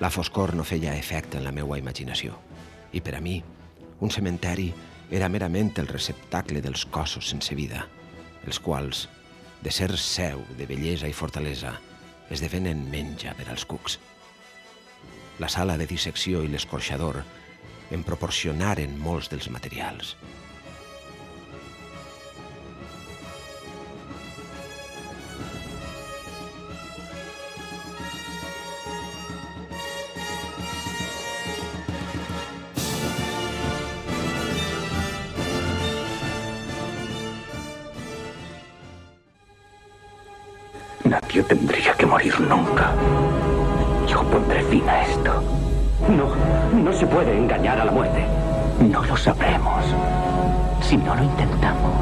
La 0.00 0.10
foscor 0.10 0.54
no 0.56 0.64
feia 0.64 0.96
efecte 0.96 1.36
en 1.36 1.44
la 1.44 1.52
meua 1.52 1.76
imaginació 1.78 2.38
i 2.92 3.04
per 3.04 3.18
a 3.18 3.20
mi 3.20 3.36
un 4.00 4.10
cementeri 4.10 4.70
era 5.12 5.28
merament 5.28 5.74
el 5.76 5.92
receptacle 5.92 6.64
dels 6.64 6.86
cossos 6.88 7.28
sense 7.28 7.54
vida, 7.54 7.84
els 8.48 8.58
quals, 8.64 9.04
de 9.60 9.70
ser 9.70 9.92
seu 10.00 10.40
de 10.56 10.66
bellesa 10.66 11.06
i 11.06 11.12
fortalesa, 11.12 11.76
esdevenen 12.32 12.88
menja 12.88 13.36
per 13.36 13.50
als 13.52 13.68
cucs. 13.68 14.00
La 15.38 15.52
sala 15.52 15.76
de 15.76 15.86
dissecció 15.86 16.40
i 16.42 16.48
l'escorxador 16.48 17.20
em 17.92 18.02
proporcionaren 18.02 18.96
molts 18.98 19.28
dels 19.32 19.48
materials. 19.52 20.16
Nadie 41.04 41.42
tendría 41.42 41.94
que 41.94 42.06
morir 42.06 42.40
nunca. 42.40 42.94
Yo 44.06 44.22
pondré 44.30 44.62
fin 44.64 44.88
a 44.88 45.02
esto. 45.02 45.61
No, 46.08 46.34
no 46.74 46.92
se 46.92 47.06
puede 47.06 47.36
engañar 47.36 47.78
a 47.80 47.84
la 47.84 47.92
muerte. 47.92 48.24
No 48.80 49.04
lo 49.04 49.16
sabremos 49.16 49.84
si 50.80 50.96
no 50.96 51.14
lo 51.14 51.22
intentamos. 51.22 51.92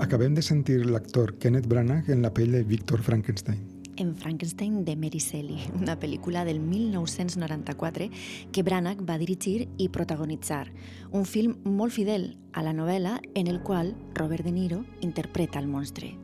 Acabem 0.00 0.34
de 0.34 0.42
sentir 0.42 0.86
l'actor 0.86 1.36
Kenneth 1.38 1.66
Branagh 1.66 2.08
en 2.08 2.22
la 2.22 2.32
pell 2.32 2.52
de 2.52 2.62
Victor 2.62 3.02
Frankenstein 3.02 3.77
en 3.98 4.14
Frankenstein 4.16 4.84
de 4.84 4.96
Mary 4.96 5.18
Shelley, 5.18 5.58
una 5.80 5.98
pel·lícula 5.98 6.44
del 6.44 6.60
1994 6.60 8.08
que 8.52 8.62
Branagh 8.62 9.02
va 9.08 9.18
dirigir 9.18 9.68
i 9.76 9.88
protagonitzar. 9.88 10.68
Un 11.10 11.26
film 11.26 11.56
molt 11.64 11.92
fidel 11.92 12.36
a 12.52 12.62
la 12.62 12.72
novel·la 12.72 13.18
en 13.34 13.46
el 13.46 13.62
qual 13.62 13.94
Robert 14.14 14.44
De 14.44 14.52
Niro 14.52 14.84
interpreta 15.00 15.58
el 15.58 15.68
monstre. 15.68 16.14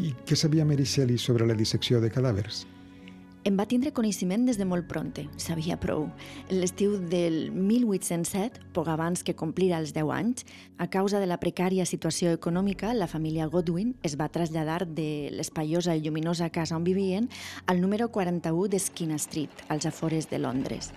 I 0.00 0.14
què 0.26 0.36
sabia 0.36 0.64
Mary 0.64 0.84
Shelley 0.84 1.18
sobre 1.18 1.46
la 1.46 1.56
dissecció 1.56 2.00
de 2.00 2.12
cadàvers? 2.12 2.66
En 3.40 3.56
va 3.56 3.64
tindre 3.64 3.88
coneixement 3.96 4.42
des 4.44 4.58
de 4.60 4.66
molt 4.68 4.84
pronte, 4.84 5.22
sabia 5.40 5.78
prou. 5.80 6.10
L'estiu 6.52 6.98
del 7.08 7.48
1807, 7.56 8.60
poc 8.76 8.88
abans 8.92 9.22
que 9.24 9.32
complira 9.32 9.78
els 9.80 9.94
10 9.96 10.10
anys, 10.12 10.44
a 10.76 10.90
causa 10.92 11.22
de 11.22 11.28
la 11.30 11.38
precària 11.40 11.86
situació 11.88 12.34
econòmica, 12.36 12.92
la 12.92 13.08
família 13.08 13.46
Godwin 13.48 13.94
es 14.04 14.18
va 14.20 14.28
traslladar 14.28 14.84
de 14.84 15.30
l'espaiosa 15.32 15.94
i 15.96 16.02
lluminosa 16.04 16.50
casa 16.52 16.76
on 16.76 16.84
vivien 16.84 17.30
al 17.64 17.80
número 17.80 18.10
41 18.12 18.68
d'Esquina 18.68 19.16
Street, 19.16 19.64
als 19.68 19.88
afores 19.88 20.28
de 20.28 20.38
Londres. 20.38 20.92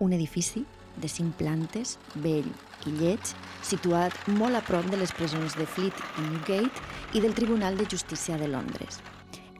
Un 0.00 0.16
edifici 0.16 0.64
de 0.96 1.12
cinc 1.12 1.36
plantes, 1.36 1.98
vell 2.16 2.48
i 2.88 2.94
lleig, 2.96 3.34
situat 3.62 4.16
molt 4.40 4.56
a 4.58 4.62
prop 4.64 4.88
de 4.90 4.98
les 5.00 5.12
presons 5.12 5.54
de 5.58 5.66
Fleet 5.68 6.02
i 6.18 6.24
Newgate 6.30 7.16
i 7.18 7.22
del 7.24 7.36
Tribunal 7.36 7.76
de 7.76 7.86
Justícia 7.90 8.38
de 8.40 8.48
Londres. 8.48 9.02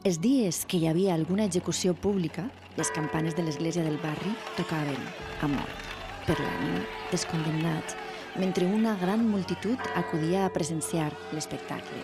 Els 0.04 0.20
dies 0.24 0.64
que 0.64 0.78
hi 0.78 0.88
havia 0.88 1.14
alguna 1.14 1.44
execució 1.44 1.94
pública, 1.94 2.46
les 2.78 2.90
campanes 2.94 3.36
de 3.36 3.44
l'església 3.44 3.84
del 3.84 3.98
barri 4.00 4.32
tocaven 4.56 4.98
a 5.42 5.50
mort 5.50 5.88
per 6.28 6.36
l'ànima 6.38 6.82
dels 7.10 7.26
condemnats, 7.26 7.96
mentre 8.38 8.66
una 8.66 8.94
gran 9.00 9.24
multitud 9.26 9.90
acudia 9.96 10.44
a 10.46 10.52
presenciar 10.54 11.10
l'espectacle. 11.32 12.02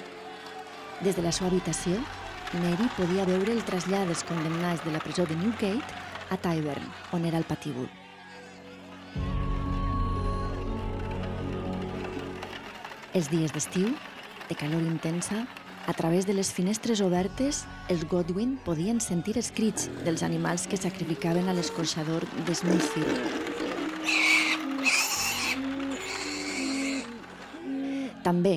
Des 1.05 1.17
de 1.17 1.23
la 1.23 1.33
seva 1.33 1.51
habitació, 1.53 1.99
Mary 2.63 2.87
podia 2.97 3.27
veure 3.29 3.53
el 3.53 3.65
trasllat 3.67 4.09
dels 4.11 4.25
condemnats 4.27 4.85
de 4.87 4.95
la 4.95 5.03
presó 5.03 5.27
de 5.27 5.37
Newgate 5.37 6.01
a 6.31 6.39
Tyburn, 6.41 6.89
on 7.13 7.25
era 7.25 7.39
el 7.39 7.45
patíbul. 7.45 7.89
Els 13.15 13.29
dies 13.31 13.53
d'estiu, 13.55 13.93
de 14.49 14.55
calor 14.59 14.83
intensa, 14.83 15.45
a 15.87 15.93
través 15.93 16.27
de 16.27 16.35
les 16.35 16.51
finestres 16.51 16.99
obertes, 17.05 17.63
els 17.93 18.03
Godwin 18.11 18.57
podien 18.67 18.99
sentir 18.99 19.37
els 19.39 19.53
crits 19.55 19.87
dels 20.03 20.25
animals 20.27 20.67
que 20.67 20.81
sacrificaven 20.81 21.47
a 21.47 21.55
l'escorxador 21.55 22.27
de 22.49 22.57
Smithfield. 22.59 23.53
També 28.25 28.57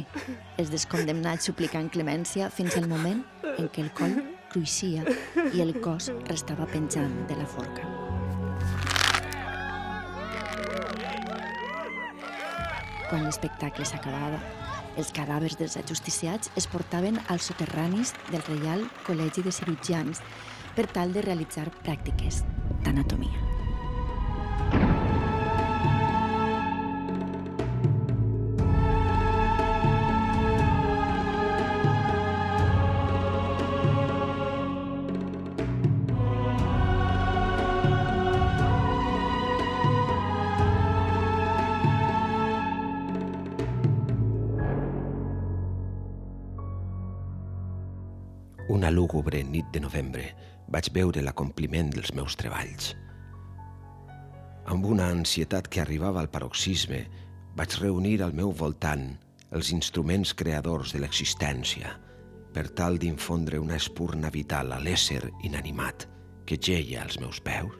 els 0.57 0.71
descondemnats 0.71 1.51
suplicant 1.51 1.91
clemència 1.93 2.49
fins 2.49 2.79
al 2.79 2.89
moment 2.89 3.21
en 3.57 3.67
què 3.69 3.83
el 3.83 3.93
coll 3.93 4.21
cruixia 4.49 5.03
i 5.51 5.61
el 5.61 5.75
cos 5.83 6.09
restava 6.31 6.65
penjant 6.71 7.25
de 7.27 7.37
la 7.37 7.45
forca. 7.45 8.06
Quan 13.07 13.23
l'espectacle 13.23 13.85
s'acabava, 13.87 14.39
els 14.99 15.13
cadàvers 15.15 15.55
dels 15.59 15.77
ajusticiats 15.79 16.51
es 16.59 16.67
portaven 16.67 17.21
als 17.31 17.47
soterranis 17.47 18.11
del 18.31 18.43
Reial 18.49 18.83
Col·legi 19.07 19.45
de 19.45 19.53
Cirurgians 19.55 20.23
per 20.75 20.89
tal 20.91 21.15
de 21.15 21.23
realitzar 21.23 21.69
pràctiques 21.85 22.43
d'anatomia. 22.83 23.56
Una 48.69 48.89
lúgubre 48.91 49.39
nit 49.47 49.69
de 49.71 49.79
novembre 49.79 50.25
vaig 50.67 50.89
veure 50.91 51.21
l'acompliment 51.23 51.87
dels 51.93 52.11
meus 52.11 52.35
treballs. 52.35 52.89
Amb 54.67 54.83
una 54.89 55.05
ansietat 55.07 55.69
que 55.71 55.79
arribava 55.79 56.19
al 56.19 56.27
paroxisme, 56.27 57.05
vaig 57.55 57.77
reunir 57.79 58.17
al 58.25 58.35
meu 58.35 58.51
voltant 58.51 59.07
els 59.55 59.71
instruments 59.71 60.35
creadors 60.35 60.91
de 60.91 60.99
l'existència 60.99 61.93
per 62.51 62.65
tal 62.75 62.99
d'infondre 62.99 63.63
una 63.63 63.79
espurna 63.79 64.33
vital 64.35 64.75
a 64.75 64.81
l'ésser 64.83 65.23
inanimat 65.47 66.09
que 66.43 66.59
geia 66.59 67.05
als 67.05 67.21
meus 67.23 67.39
peus. 67.39 67.71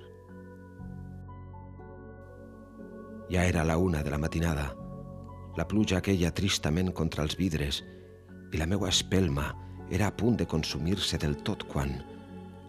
Ja 3.28 3.43
era 3.43 3.67
la 3.67 3.76
una 3.76 4.06
de 4.08 4.15
la 4.15 4.23
matinada, 4.23 4.71
la 5.60 5.67
pluja 5.67 6.00
aquella 6.00 6.32
tristament 6.32 6.95
contra 6.95 7.28
els 7.28 7.36
vidres 7.36 7.84
i 8.54 8.62
la 8.62 8.71
meua 8.71 8.88
espelma 8.88 9.52
era 9.89 10.08
a 10.08 10.12
punt 10.12 10.38
de 10.38 10.45
consumir-se 10.45 11.17
del 11.17 11.38
tot 11.47 11.63
quan, 11.71 11.93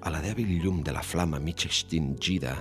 a 0.02 0.10
la 0.14 0.20
dèbil 0.22 0.58
llum 0.62 0.82
de 0.86 0.94
la 0.94 1.02
flama 1.02 1.40
mig 1.42 1.64
extingida, 1.66 2.54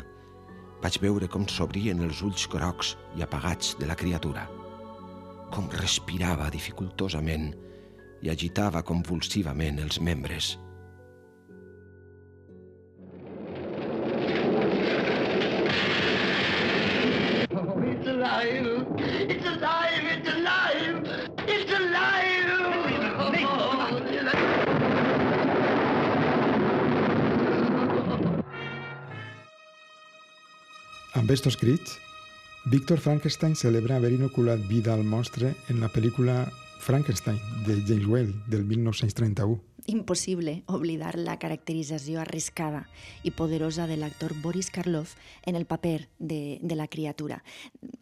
vaig 0.82 0.98
veure 1.02 1.30
com 1.30 1.46
s'obrien 1.50 2.02
els 2.06 2.22
ulls 2.26 2.48
grocs 2.50 2.96
i 3.18 3.26
apagats 3.26 3.76
de 3.80 3.90
la 3.90 3.98
criatura, 3.98 4.48
com 5.54 5.70
respirava 5.78 6.50
dificultosament 6.54 7.52
i 8.26 8.32
agitava 8.34 8.82
convulsivament 8.82 9.84
els 9.84 10.02
membres. 10.02 10.56
It's 17.88 18.08
alive! 18.08 18.86
It's 18.98 19.46
alive! 19.46 20.04
It's 20.18 20.30
alive! 20.30 20.47
Amb 31.18 31.32
estos 31.32 31.58
crits, 31.58 31.98
Víctor 32.66 33.00
Frankenstein 33.00 33.56
celebra 33.56 33.96
haver 33.96 34.12
inoculat 34.12 34.60
vida 34.68 34.94
al 34.94 35.04
monstre 35.04 35.56
en 35.68 35.80
la 35.82 35.90
pel·lícula 35.90 36.44
Frankenstein, 36.78 37.40
de 37.66 37.82
James 37.88 38.06
Whale, 38.06 38.36
del 38.46 38.66
1931. 38.66 39.58
Impossible 39.88 40.62
oblidar 40.68 41.18
la 41.18 41.40
caracterització 41.42 42.22
arriscada 42.22 42.84
i 43.24 43.32
poderosa 43.32 43.88
de 43.90 43.98
l'actor 43.98 44.36
Boris 44.44 44.70
Karloff 44.70 45.16
en 45.42 45.58
el 45.58 45.66
paper 45.66 46.08
de, 46.20 46.60
de 46.62 46.76
la 46.78 46.86
criatura. 46.86 47.42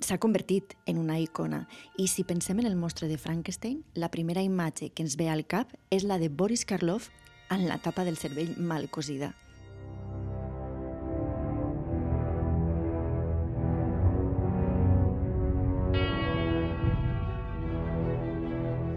S'ha 0.03 0.19
convertit 0.19 0.75
en 0.85 0.99
una 0.99 1.15
icona 1.23 1.69
i 1.95 2.09
si 2.11 2.27
pensem 2.27 2.59
en 2.59 2.67
el 2.67 2.75
monstre 2.75 3.07
de 3.07 3.17
Frankenstein, 3.17 3.85
la 3.93 4.11
primera 4.11 4.43
imatge 4.43 4.91
que 4.91 5.07
ens 5.07 5.15
ve 5.15 5.31
al 5.31 5.47
cap 5.47 5.71
és 5.87 6.03
la 6.03 6.19
de 6.19 6.27
Boris 6.27 6.67
Karloff 6.67 7.13
en 7.49 7.69
la 7.69 7.79
tapa 7.79 8.03
del 8.03 8.19
cervell 8.19 8.57
mal 8.59 8.89
cosida. 8.89 9.31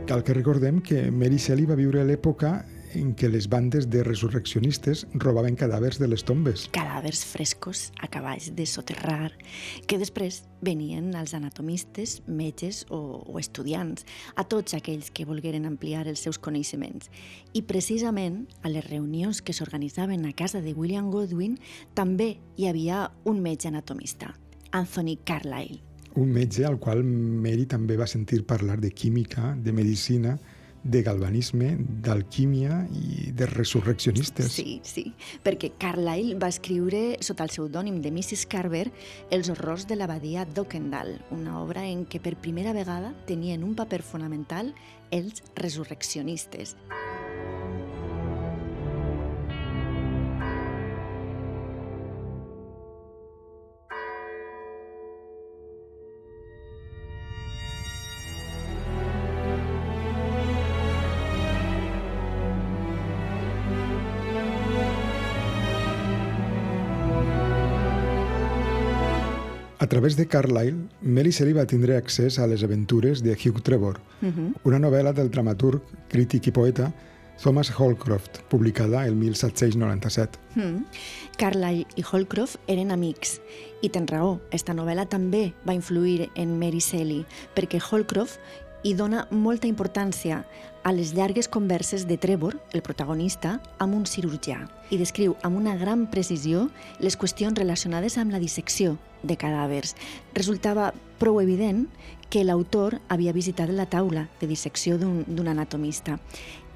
Cal 0.09 0.25
que 0.25 0.33
recordem 0.33 0.81
que 0.81 1.11
Mary 1.13 1.37
Shelley 1.37 1.67
va 1.69 1.75
viure 1.77 2.01
a 2.01 2.07
l'època 2.09 2.63
en 2.97 3.11
què 3.13 3.29
les 3.29 3.45
bandes 3.53 3.91
de 3.93 4.01
resurreccionistes 4.07 5.03
robaven 5.21 5.53
cadàvers 5.61 5.99
de 6.01 6.07
les 6.09 6.23
tombes. 6.25 6.63
Cadàvers 6.73 7.27
frescos 7.29 7.83
acabats 8.01 8.47
de 8.57 8.65
soterrar, 8.65 9.35
que 9.85 9.99
després 10.01 10.39
venien 10.65 11.11
als 11.13 11.35
anatomistes, 11.37 12.23
metges 12.25 12.87
o, 12.89 13.21
o 13.21 13.37
estudiants, 13.37 14.07
a 14.33 14.47
tots 14.49 14.73
aquells 14.79 15.11
que 15.13 15.29
volgueren 15.29 15.69
ampliar 15.69 16.07
els 16.09 16.25
seus 16.25 16.41
coneixements. 16.41 17.13
I 17.53 17.67
precisament 17.69 18.47
a 18.65 18.73
les 18.73 18.89
reunions 18.89 19.43
que 19.45 19.53
s'organitzaven 19.53 20.25
a 20.25 20.33
casa 20.33 20.65
de 20.65 20.73
William 20.73 21.13
Godwin 21.13 21.61
també 21.93 22.39
hi 22.57 22.73
havia 22.73 23.11
un 23.29 23.45
metge 23.45 23.69
anatomista, 23.69 24.33
Anthony 24.73 25.19
Carlyle. 25.21 25.88
Un 26.19 26.33
metge 26.35 26.65
al 26.67 26.81
qual 26.83 27.05
Mary 27.07 27.69
també 27.71 27.95
va 27.99 28.09
sentir 28.11 28.41
parlar 28.43 28.81
de 28.83 28.91
química, 28.91 29.53
de 29.63 29.73
medicina, 29.73 30.33
de 30.83 31.03
galvanisme, 31.03 31.77
d'alquímia 32.03 32.81
i 32.91 33.31
de 33.37 33.47
resurreccionistes. 33.51 34.51
Sí, 34.55 34.81
sí, 34.83 35.05
perquè 35.45 35.73
Carlyle 35.79 36.39
va 36.41 36.51
escriure 36.51 37.19
sota 37.25 37.47
el 37.47 37.53
pseudònim 37.53 38.01
de 38.03 38.11
Mrs. 38.11 38.47
Carver 38.51 38.87
Els 39.31 39.51
horrors 39.53 39.87
de 39.87 39.99
l'abadia 39.99 40.47
d'Ockendall, 40.47 41.19
una 41.35 41.61
obra 41.63 41.87
en 41.87 42.07
què 42.07 42.23
per 42.23 42.35
primera 42.43 42.75
vegada 42.75 43.13
tenien 43.31 43.67
un 43.67 43.77
paper 43.79 44.03
fonamental 44.03 44.73
els 45.15 45.45
resurreccionistes. 45.55 46.75
A 46.91 47.08
través 69.89 70.17
de 70.17 70.27
Carlyle, 70.27 70.77
Mary 71.03 71.31
Shelley 71.31 71.57
va 71.57 71.67
tindre 71.67 71.97
accés 71.97 72.39
a 72.39 72.47
les 72.47 72.63
aventures 72.65 73.23
de 73.23 73.33
Hugh 73.33 73.63
Trevor, 73.63 74.01
uh 74.23 74.27
-huh. 74.27 74.55
una 74.65 74.79
novel·la 74.79 75.13
del 75.13 75.31
dramaturg, 75.31 75.83
crític 76.09 76.47
i 76.47 76.51
poeta 76.51 76.93
Thomas 77.43 77.71
Holcroft, 77.71 78.41
publicada 78.49 79.07
el 79.07 79.15
1797. 79.15 80.39
Mm. 80.57 80.85
Carlyle 81.37 81.87
i 81.95 82.03
Holcroft 82.03 82.57
eren 82.67 82.91
amics, 82.91 83.41
i 83.81 83.89
tens 83.89 84.11
raó, 84.11 84.41
esta 84.51 84.75
novel·la 84.75 85.07
també 85.07 85.53
va 85.67 85.75
influir 85.75 86.31
en 86.35 86.59
Mary 86.59 86.81
Shelley, 86.81 87.25
perquè 87.55 87.79
Holcroft 87.79 88.41
hi 88.87 88.95
dona 88.95 89.25
molta 89.31 89.67
importància 89.67 90.45
a 90.87 90.93
les 90.95 91.11
llargues 91.15 91.49
converses 91.51 92.07
de 92.07 92.17
Trevor, 92.17 92.61
el 92.73 92.83
protagonista, 92.87 93.57
amb 93.83 93.97
un 93.99 94.05
cirurgià, 94.07 94.69
i 94.95 94.99
descriu 95.01 95.35
amb 95.43 95.59
una 95.59 95.75
gran 95.77 96.07
precisió 96.13 96.69
les 97.03 97.19
qüestions 97.19 97.59
relacionades 97.59 98.17
amb 98.19 98.31
la 98.33 98.39
dissecció 98.39 98.97
de 99.23 99.35
cadàvers. 99.37 99.97
Resultava 100.39 100.93
prou 101.19 101.41
evident 101.43 101.89
que 102.31 102.45
l'autor 102.45 103.01
havia 103.09 103.35
visitat 103.35 103.73
la 103.75 103.89
taula 103.91 104.29
de 104.41 104.47
dissecció 104.47 104.99
d'un 104.99 105.49
anatomista. 105.49 106.19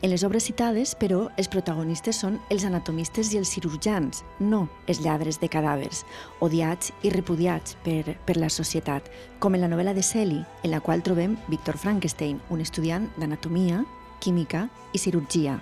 En 0.03 0.11
les 0.11 0.25
obres 0.27 0.43
citades, 0.49 0.97
però, 0.99 1.29
els 1.39 1.47
protagonistes 1.47 2.19
són 2.25 2.41
els 2.51 2.65
anatomistes 2.67 3.29
i 3.31 3.39
els 3.39 3.53
cirurgians, 3.55 4.25
no 4.41 4.65
els 4.91 4.99
lladres 5.05 5.39
de 5.39 5.47
cadàvers, 5.47 6.01
odiats 6.43 6.91
i 7.07 7.13
repudiats 7.15 7.77
per, 7.85 8.17
per 8.27 8.35
la 8.35 8.49
societat, 8.51 9.07
com 9.39 9.55
en 9.55 9.63
la 9.63 9.71
novel·la 9.71 9.95
de 9.95 10.03
Shelley, 10.03 10.43
en 10.65 10.75
la 10.75 10.83
qual 10.83 11.07
trobem 11.07 11.39
Víctor 11.47 11.79
Frankenstein, 11.79 12.43
un 12.51 12.67
estudiant 12.67 13.07
d'anatomia, 13.15 13.85
química 14.19 14.65
i 14.91 14.99
cirurgia. 14.99 15.61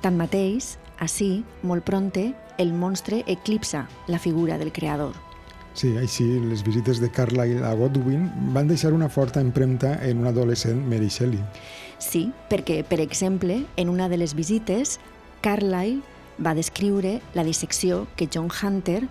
Tanmateix, 0.00 0.78
així, 1.04 1.44
molt 1.60 1.84
pronte, 1.84 2.30
el 2.56 2.72
monstre 2.72 3.20
eclipsa 3.28 3.84
la 4.08 4.18
figura 4.18 4.56
del 4.56 4.72
creador. 4.72 5.12
Sí, 5.74 5.92
així, 5.98 6.24
les 6.40 6.64
visites 6.64 7.04
de 7.04 7.12
Carlyle 7.12 7.60
a 7.66 7.74
Godwin 7.76 8.30
van 8.56 8.68
deixar 8.70 8.94
una 8.96 9.10
forta 9.12 9.44
empremta 9.44 9.98
en 10.06 10.24
un 10.24 10.32
adolescent 10.32 10.80
Mary 10.88 11.12
Shelley. 11.12 11.44
Sí, 12.04 12.28
perquè, 12.50 12.82
per 12.84 13.00
exemple, 13.00 13.62
en 13.80 13.88
una 13.88 14.10
de 14.12 14.18
les 14.20 14.34
visites, 14.36 14.98
Carlyle 15.40 16.02
va 16.44 16.52
descriure 16.54 17.20
la 17.34 17.44
dissecció 17.46 18.04
que 18.16 18.28
John 18.28 18.50
Hunter, 18.52 19.06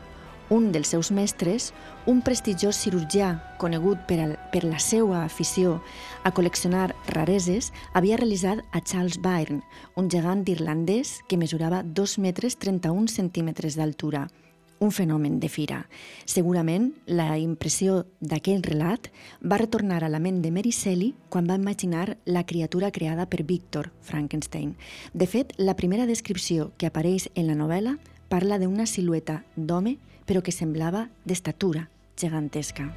un 0.54 0.70
dels 0.76 0.92
seus 0.94 1.10
mestres, 1.10 1.72
un 2.06 2.22
prestigiós 2.22 2.78
cirurgià 2.84 3.32
conegut 3.58 4.06
per, 4.06 4.20
al, 4.22 4.36
per 4.54 4.62
la 4.68 4.78
seva 4.78 5.24
afició 5.24 5.80
a 6.24 6.34
col·leccionar 6.36 6.92
rareses, 7.16 7.72
havia 7.98 8.20
realitzat 8.22 8.62
a 8.72 8.84
Charles 8.84 9.18
Byrne, 9.24 9.64
un 9.98 10.12
gegant 10.14 10.46
irlandès 10.54 11.18
que 11.28 11.40
mesurava 11.42 11.82
2 11.82 12.20
metres 12.22 12.60
31 12.62 13.10
centímetres 13.10 13.80
d'altura 13.80 14.28
un 14.84 14.92
fenomen 14.92 15.40
de 15.40 15.50
fira. 15.50 15.88
Segurament, 16.26 16.92
la 17.08 17.38
impressió 17.40 18.04
d'aquell 18.20 18.64
relat 18.66 19.10
va 19.42 19.60
retornar 19.62 20.04
a 20.04 20.12
la 20.12 20.20
ment 20.20 20.42
de 20.44 20.52
Mary 20.52 20.74
Shelley 20.76 21.14
quan 21.30 21.48
va 21.50 21.58
imaginar 21.58 22.18
la 22.26 22.46
criatura 22.46 22.92
creada 22.92 23.26
per 23.26 23.44
Víctor 23.48 23.92
Frankenstein. 24.02 24.76
De 25.14 25.28
fet, 25.28 25.56
la 25.58 25.78
primera 25.80 26.06
descripció 26.06 26.72
que 26.78 26.92
apareix 26.92 27.30
en 27.36 27.48
la 27.48 27.58
novel·la 27.58 27.98
parla 28.30 28.60
d'una 28.60 28.86
silueta 28.86 29.44
d'home, 29.56 29.98
però 30.28 30.44
que 30.44 30.52
semblava 30.52 31.08
d'estatura 31.26 31.88
gegantesca. 32.20 32.92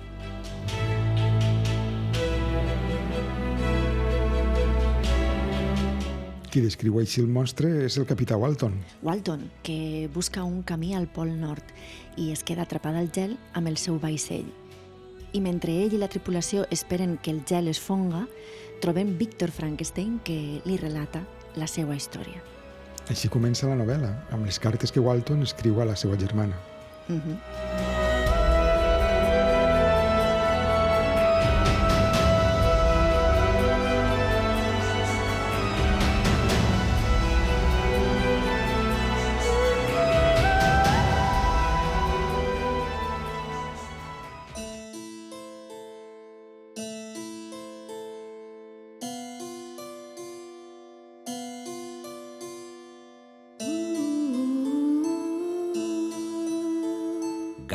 Qui 6.57 6.63
descriu 6.65 6.95
així 6.97 7.21
el 7.21 7.27
monstre 7.29 7.69
és 7.85 7.99
el 8.01 8.07
capità 8.09 8.39
Walton. 8.41 8.79
Walton, 9.05 9.43
que 9.61 10.09
busca 10.15 10.41
un 10.41 10.63
camí 10.65 10.95
al 10.97 11.05
Pol 11.05 11.35
Nord 11.37 11.75
i 12.17 12.31
es 12.33 12.41
queda 12.49 12.65
atrapada 12.65 13.03
al 13.05 13.11
gel 13.13 13.35
amb 13.53 13.69
el 13.69 13.77
seu 13.77 13.99
vaixell. 14.01 14.47
I 15.37 15.43
mentre 15.45 15.75
ell 15.83 15.93
i 15.93 16.01
la 16.01 16.09
tripulació 16.09 16.65
esperen 16.73 17.19
que 17.21 17.35
el 17.35 17.43
gel 17.45 17.69
es 17.69 17.77
fonga, 17.77 18.23
trobem 18.81 19.19
Víctor 19.19 19.53
Frankenstein 19.53 20.17
que 20.25 20.39
li 20.65 20.79
relata 20.81 21.27
la 21.61 21.69
seva 21.69 21.93
història. 21.93 22.41
Així 23.13 23.29
comença 23.29 23.69
la 23.69 23.77
novel·la, 23.77 24.15
amb 24.33 24.49
les 24.49 24.57
cartes 24.57 24.89
que 24.89 25.05
Walton 25.05 25.45
escriu 25.45 25.85
a 25.85 25.91
la 25.93 26.01
seva 26.01 26.17
germana. 26.17 26.57
Uh 27.11 27.21
-huh. 27.21 27.96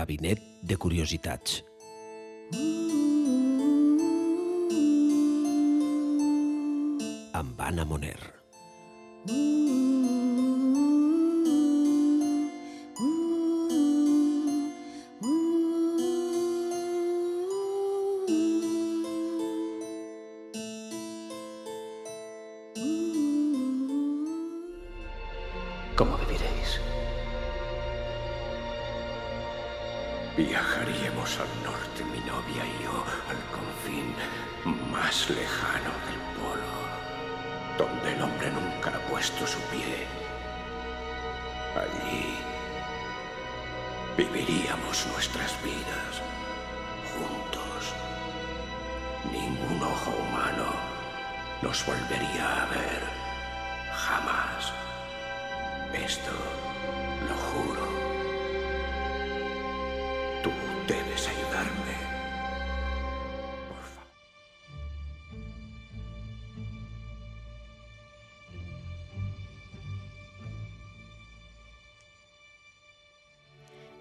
Gabinet 0.02 0.42
de 0.66 0.78
curiositats. 0.82 1.62
Amb 7.42 7.68
Anna 7.70 7.86
Moner. 7.86 8.41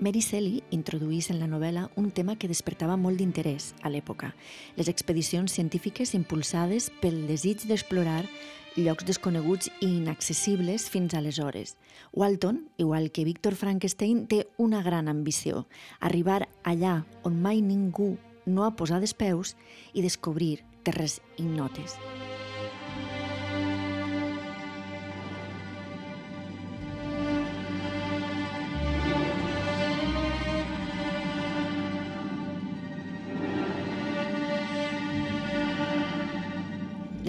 Mary 0.01 0.21
Shelley 0.23 0.63
introduís 0.71 1.29
en 1.29 1.43
la 1.43 1.47
novel·la 1.47 1.91
un 2.01 2.09
tema 2.11 2.39
que 2.41 2.49
despertava 2.49 2.95
molt 2.97 3.21
d'interès 3.21 3.75
a 3.85 3.91
l'època, 3.93 4.31
les 4.81 4.89
expedicions 4.89 5.53
científiques 5.53 6.15
impulsades 6.17 6.89
pel 7.03 7.27
desig 7.29 7.67
d'explorar 7.69 8.23
llocs 8.81 9.05
desconeguts 9.05 9.69
i 9.85 9.91
inaccessibles 9.99 10.89
fins 10.89 11.13
aleshores. 11.13 11.77
Walton, 12.17 12.65
igual 12.79 13.11
que 13.13 13.27
Víctor 13.29 13.59
Frankenstein, 13.61 14.25
té 14.25 14.47
una 14.57 14.81
gran 14.83 15.13
ambició, 15.13 15.67
arribar 16.01 16.49
allà 16.65 17.03
on 17.23 17.37
mai 17.37 17.61
ningú 17.61 18.15
no 18.47 18.65
ha 18.65 18.73
posat 18.81 19.05
els 19.05 19.13
peus 19.13 19.53
i 19.93 20.01
descobrir 20.01 20.63
terres 20.83 21.21
ignotes. 21.37 22.01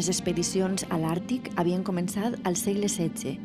Les 0.02 0.08
expedicions 0.10 0.82
a 0.90 0.98
l'Àrtic 0.98 1.52
havien 1.62 1.84
començat 1.86 2.34
al 2.50 2.56
segle 2.58 2.88
XVI. 2.90 3.36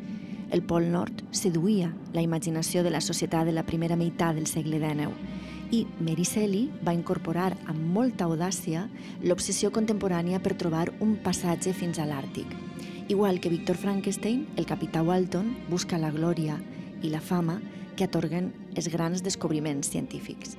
El 0.49 0.63
Pol 0.65 0.87
Nord 0.89 1.19
seduïa 1.29 1.91
la 2.15 2.23
imaginació 2.25 2.81
de 2.81 2.89
la 2.89 3.01
societat 3.07 3.45
de 3.45 3.53
la 3.53 3.61
primera 3.67 3.93
meitat 3.99 4.33
del 4.39 4.47
segle 4.49 4.79
XIX 4.81 5.13
i 5.69 5.83
Shelley 6.25 6.71
va 6.81 6.95
incorporar 6.97 7.51
amb 7.67 7.93
molta 7.93 8.25
audàcia 8.25 8.87
l'obsessió 9.21 9.69
contemporània 9.69 10.41
per 10.41 10.57
trobar 10.57 10.87
un 10.99 11.13
passatge 11.21 11.77
fins 11.77 11.99
a 11.99 12.09
l'Àrtic. 12.09 12.49
Igual 13.07 13.39
que 13.39 13.53
Victor 13.53 13.77
Frankenstein, 13.77 14.47
el 14.57 14.65
capità 14.65 15.03
Walton 15.03 15.55
busca 15.69 16.01
la 16.01 16.09
glòria 16.09 16.57
i 17.03 17.13
la 17.13 17.21
fama 17.21 17.61
que 17.95 18.09
atorguen 18.09 18.49
els 18.73 18.89
grans 18.89 19.21
descobriments 19.21 19.93
científics. 19.93 20.57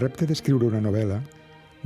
Repte 0.00 0.26
d'escriure 0.26 0.66
una 0.66 0.80
novel·la 0.80 1.20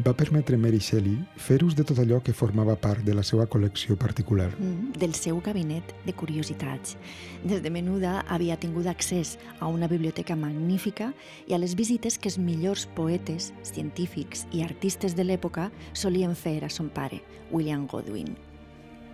va 0.03 0.13
permetre 0.15 0.57
Mary 0.59 0.81
Shelley 0.83 1.21
fer 1.39 1.61
ús 1.63 1.77
de 1.79 1.85
tot 1.87 2.01
allò 2.03 2.19
que 2.23 2.35
formava 2.35 2.75
part 2.75 3.05
de 3.07 3.15
la 3.15 3.23
seva 3.23 3.47
col·lecció 3.47 3.95
particular. 3.97 4.49
Mm, 4.59 4.95
del 4.99 5.15
seu 5.15 5.39
gabinet 5.41 5.95
de 6.07 6.13
curiositats. 6.13 6.97
Des 7.45 7.63
de 7.63 7.71
menuda 7.71 8.25
havia 8.27 8.57
tingut 8.57 8.87
accés 8.91 9.37
a 9.61 9.69
una 9.69 9.89
biblioteca 9.89 10.35
magnífica 10.37 11.13
i 11.47 11.55
a 11.55 11.59
les 11.59 11.77
visites 11.79 12.19
que 12.19 12.29
els 12.29 12.39
millors 12.39 12.89
poetes, 12.97 13.53
científics 13.63 14.49
i 14.53 14.65
artistes 14.67 15.15
de 15.15 15.25
l'època 15.25 15.71
solien 15.93 16.35
fer 16.35 16.65
a 16.65 16.71
son 16.71 16.91
pare, 16.91 17.23
William 17.53 17.87
Godwin. 17.87 18.35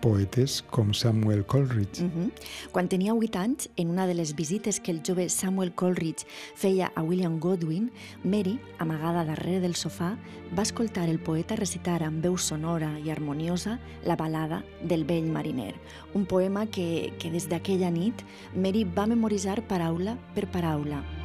Poetes 0.00 0.62
com 0.70 0.94
Samuel 0.94 1.44
Coleridge. 1.44 2.02
Uh 2.02 2.10
-huh. 2.10 2.32
Quan 2.72 2.88
tenia 2.88 3.14
8 3.14 3.38
anys, 3.38 3.70
en 3.76 3.90
una 3.90 4.06
de 4.06 4.14
les 4.14 4.34
visites 4.34 4.80
que 4.80 4.90
el 4.90 5.02
jove 5.06 5.28
Samuel 5.28 5.72
Coleridge 5.72 6.26
feia 6.54 6.92
a 6.94 7.02
William 7.02 7.38
Godwin, 7.38 7.90
Mary, 8.24 8.58
amagada 8.78 9.24
darrere 9.24 9.60
del 9.60 9.74
sofà, 9.74 10.16
va 10.56 10.62
escoltar 10.62 11.08
el 11.08 11.18
poeta 11.18 11.56
recitar 11.56 12.02
amb 12.02 12.22
veu 12.22 12.36
sonora 12.38 12.98
i 12.98 13.10
harmoniosa 13.10 13.78
la 14.04 14.16
balada 14.16 14.64
del 14.82 15.04
vell 15.04 15.30
mariner, 15.30 15.74
un 16.14 16.24
poema 16.26 16.66
que, 16.66 17.12
que 17.18 17.30
des 17.30 17.48
d'aquella 17.48 17.90
nit 17.90 18.14
Mary 18.54 18.84
va 18.84 19.06
memoritzar 19.06 19.66
paraula 19.66 20.16
per 20.34 20.50
paraula. 20.50 21.19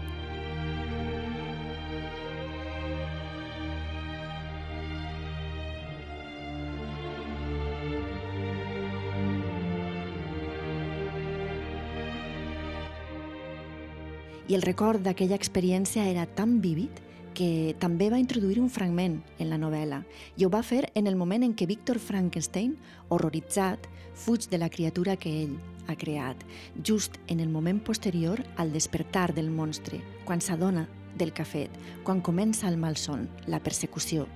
I 14.48 14.54
el 14.54 14.62
record 14.62 15.02
d'aquella 15.02 15.38
experiència 15.40 16.04
era 16.06 16.28
tan 16.30 16.60
vívid 16.62 17.00
que 17.36 17.74
també 17.82 18.12
va 18.14 18.20
introduir 18.22 18.60
un 18.62 18.70
fragment 18.70 19.16
en 19.42 19.50
la 19.50 19.58
novel·la 19.58 20.04
i 20.38 20.46
ho 20.46 20.52
va 20.54 20.62
fer 20.62 20.84
en 20.94 21.10
el 21.10 21.18
moment 21.18 21.42
en 21.44 21.56
què 21.58 21.66
Víctor 21.66 21.98
Frankenstein, 21.98 22.76
horroritzat, 23.10 23.90
fuig 24.14 24.46
de 24.52 24.62
la 24.62 24.70
criatura 24.70 25.18
que 25.18 25.34
ell 25.42 25.58
ha 25.90 25.98
creat, 25.98 26.38
just 26.78 27.18
en 27.28 27.42
el 27.42 27.50
moment 27.50 27.82
posterior 27.82 28.44
al 28.56 28.72
despertar 28.72 29.34
del 29.34 29.50
monstre, 29.50 30.04
quan 30.26 30.42
s'adona 30.42 30.86
del 31.18 31.34
que 31.34 31.42
ha 31.42 31.50
fet, 31.50 31.74
quan 32.04 32.22
comença 32.22 32.70
el 32.70 32.78
malson, 32.78 33.26
la 33.48 33.64
persecució, 33.66 34.28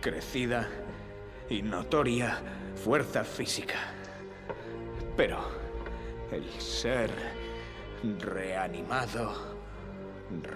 Crecida 0.00 0.68
y 1.48 1.62
notoria 1.62 2.38
fuerza 2.74 3.24
física. 3.24 3.78
Pero 5.16 5.38
el 6.30 6.44
ser 6.60 7.10
reanimado 8.20 9.56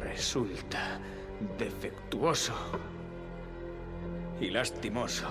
resulta 0.03 1.01
defectuoso 1.59 2.55
y 4.41 4.51
lastimoso. 4.51 5.29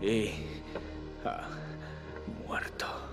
Y 0.00 0.30
ha 1.24 1.48
muerto. 2.46 3.05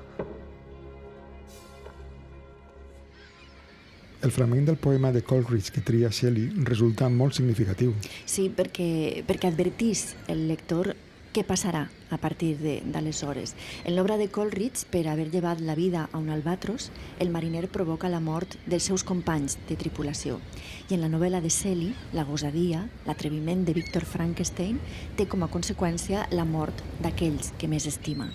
El 4.23 4.31
fragment 4.31 4.65
del 4.65 4.77
poema 4.77 5.11
de 5.11 5.21
Coleridge 5.21 5.73
que 5.75 5.81
tria 5.83 6.07
Shelley 6.07 6.63
resulta 6.63 7.09
molt 7.11 7.35
significatiu. 7.35 7.91
Sí, 8.23 8.45
perquè, 8.55 9.25
perquè 9.27 9.49
advertís 9.51 10.13
el 10.31 10.45
lector 10.47 10.93
què 11.35 11.43
passarà 11.43 11.81
a 12.13 12.19
partir 12.21 12.53
d'aleshores. 12.61 13.55
En 13.83 13.97
l'obra 13.97 14.15
de 14.21 14.29
Coleridge, 14.31 14.85
per 14.93 15.03
haver 15.11 15.27
llevat 15.33 15.59
la 15.59 15.75
vida 15.75 16.07
a 16.13 16.21
un 16.21 16.29
albatros, 16.31 16.87
el 17.19 17.35
mariner 17.35 17.67
provoca 17.67 18.07
la 18.07 18.21
mort 18.23 18.55
dels 18.63 18.87
seus 18.87 19.03
companys 19.03 19.57
de 19.67 19.75
tripulació. 19.75 20.39
I 20.87 20.95
en 20.95 21.03
la 21.03 21.11
novel·la 21.11 21.43
de 21.43 21.51
Shelley, 21.51 21.91
la 22.13 22.23
gosadia, 22.23 22.87
l'atreviment 23.09 23.67
de 23.67 23.75
Víctor 23.75 24.07
Frankenstein, 24.07 24.79
té 25.17 25.27
com 25.27 25.43
a 25.43 25.51
conseqüència 25.51 26.29
la 26.31 26.47
mort 26.47 26.85
d'aquells 27.03 27.51
que 27.57 27.67
més 27.67 27.91
estima. 27.91 28.31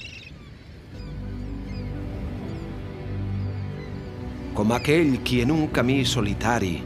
Com 4.59 4.73
aquell 4.75 5.21
qui 5.23 5.37
en 5.45 5.53
un 5.55 5.69
camí 5.71 6.01
solitari 6.03 6.81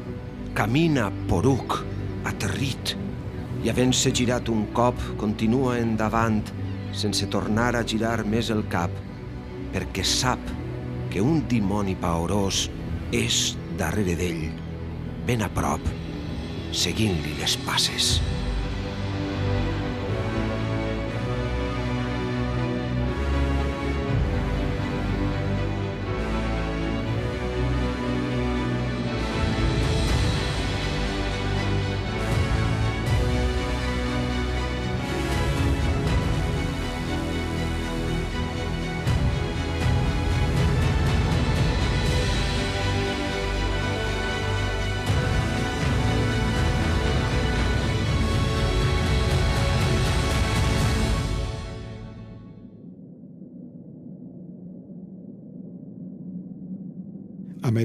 camina 0.52 1.06
poruc, 1.30 1.78
aterrit, 2.28 2.90
i 3.64 3.70
havent-se 3.72 4.12
girat 4.12 4.50
un 4.52 4.66
cop 4.76 5.00
continua 5.22 5.78
endavant 5.80 6.42
sense 6.92 7.30
tornar 7.32 7.70
a 7.78 7.80
girar 7.88 8.26
més 8.28 8.50
el 8.52 8.60
cap, 8.74 8.92
perquè 9.72 10.04
sap 10.04 10.52
que 11.14 11.24
un 11.24 11.40
dimoni 11.48 11.96
paorós 11.96 12.66
és 13.16 13.40
darrere 13.80 14.18
d'ell, 14.20 14.44
ben 15.24 15.40
a 15.40 15.48
prop, 15.56 15.88
seguint-li 16.76 17.38
les 17.40 17.56
passes. 17.64 18.18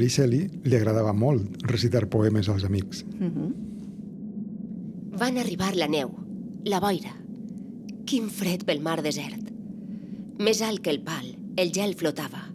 Mary 0.08 0.16
Shelley 0.16 0.48
li 0.64 0.76
agradava 0.78 1.12
molt 1.12 1.66
recitar 1.68 2.06
poemes 2.08 2.48
als 2.48 2.64
amics. 2.64 3.04
Mm 3.20 3.32
-hmm. 3.32 3.52
Van 5.20 5.38
arribar 5.38 5.76
la 5.76 5.88
neu, 5.88 6.10
la 6.64 6.80
boira. 6.80 7.12
Quin 8.06 8.30
fred 8.30 8.64
pel 8.64 8.80
mar 8.80 9.02
desert. 9.04 9.52
Més 10.40 10.62
alt 10.62 10.80
que 10.80 10.92
el 10.92 11.02
pal, 11.02 11.36
el 11.58 11.74
gel 11.74 11.94
flotava, 11.94 12.54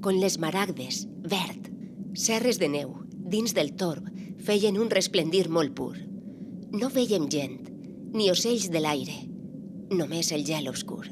con 0.00 0.18
les 0.20 0.38
maragdes, 0.38 1.06
verd. 1.22 1.68
Serres 2.14 2.58
de 2.58 2.68
neu, 2.68 2.94
dins 3.28 3.52
del 3.52 3.74
torb, 3.74 4.08
feien 4.38 4.78
un 4.78 4.88
resplendir 4.88 5.50
molt 5.50 5.74
pur. 5.74 5.96
No 6.72 6.88
veiem 6.88 7.28
gent, 7.28 7.58
ni 8.14 8.30
ocells 8.30 8.70
de 8.70 8.80
l'aire, 8.80 9.28
només 9.90 10.32
el 10.32 10.44
gel 10.46 10.68
obscur. 10.68 11.04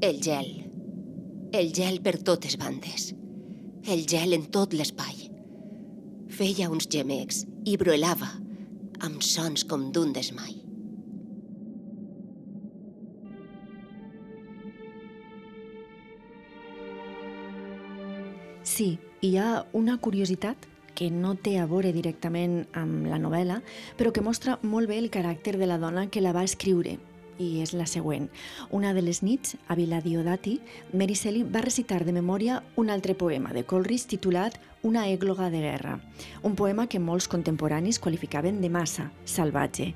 El 0.00 0.20
gel, 0.20 0.50
el 1.52 1.72
gel 1.72 2.00
per 2.00 2.18
totes 2.18 2.56
bandes, 2.56 3.14
el 3.86 4.02
gel 4.10 4.34
en 4.34 4.48
tot 4.50 4.72
l'espai. 4.74 5.28
Feia 6.36 6.66
uns 6.72 6.88
gemecs 6.90 7.44
i 7.70 7.76
bruelava 7.78 8.28
amb 9.06 9.22
sons 9.22 9.62
com 9.68 9.90
d'un 9.94 10.10
desmai. 10.16 10.56
Sí, 18.66 18.96
hi 19.22 19.36
ha 19.38 19.62
una 19.78 19.96
curiositat 20.02 20.66
que 20.96 21.06
no 21.12 21.36
té 21.38 21.54
a 21.60 21.68
veure 21.70 21.92
directament 21.94 22.64
amb 22.74 23.06
la 23.06 23.20
novel·la, 23.22 23.60
però 23.96 24.10
que 24.10 24.24
mostra 24.24 24.58
molt 24.66 24.90
bé 24.90 24.98
el 24.98 25.12
caràcter 25.14 25.54
de 25.60 25.68
la 25.70 25.78
dona 25.78 26.08
que 26.10 26.24
la 26.24 26.34
va 26.34 26.42
escriure, 26.44 26.96
i 27.38 27.60
és 27.62 27.72
la 27.74 27.86
següent. 27.86 28.28
Una 28.70 28.92
de 28.94 29.02
les 29.02 29.22
nits, 29.22 29.56
a 29.68 29.74
Vila 29.74 30.00
Diodati, 30.00 30.60
Mary 30.92 31.14
Shelley 31.14 31.44
va 31.44 31.62
recitar 31.64 32.04
de 32.04 32.14
memòria 32.16 32.62
un 32.76 32.90
altre 32.90 33.14
poema 33.14 33.52
de 33.52 33.64
Coleridge 33.64 34.16
titulat 34.16 34.58
Una 34.86 35.08
ègloga 35.10 35.48
de 35.50 35.58
guerra, 35.64 35.96
un 36.46 36.54
poema 36.54 36.84
que 36.86 37.00
molts 37.02 37.26
contemporanis 37.26 37.98
qualificaven 37.98 38.60
de 38.60 38.68
massa, 38.70 39.08
salvatge. 39.24 39.88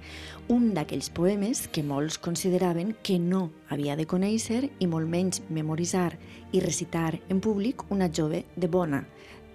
Un 0.48 0.72
d'aquells 0.74 1.12
poemes 1.14 1.68
que 1.68 1.84
molts 1.86 2.18
consideraven 2.18 2.96
que 3.06 3.20
no 3.22 3.52
havia 3.68 3.94
de 3.94 4.08
conèixer 4.10 4.64
i 4.80 4.88
molt 4.90 5.06
menys 5.06 5.44
memoritzar 5.48 6.16
i 6.50 6.64
recitar 6.64 7.20
en 7.28 7.38
públic 7.38 7.84
una 7.90 8.10
jove 8.10 8.42
de 8.56 8.66
bona, 8.66 9.04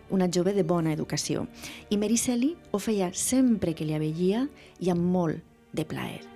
una 0.10 0.30
jove 0.32 0.54
de 0.54 0.64
bona 0.64 0.94
educació. 0.94 1.48
I 1.90 1.98
Mary 1.98 2.16
Shelley 2.16 2.56
ho 2.72 2.80
feia 2.80 3.12
sempre 3.14 3.76
que 3.76 3.86
li 3.86 3.98
aveia 3.98 4.48
i 4.80 4.94
amb 4.94 5.04
molt 5.18 5.44
de 5.74 5.84
plaer. 5.84 6.35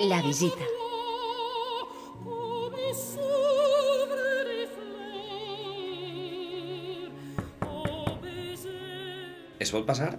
La 0.00 0.20
visita. 0.22 0.64
Es 9.60 9.70
vol 9.72 9.84
passar? 9.86 10.18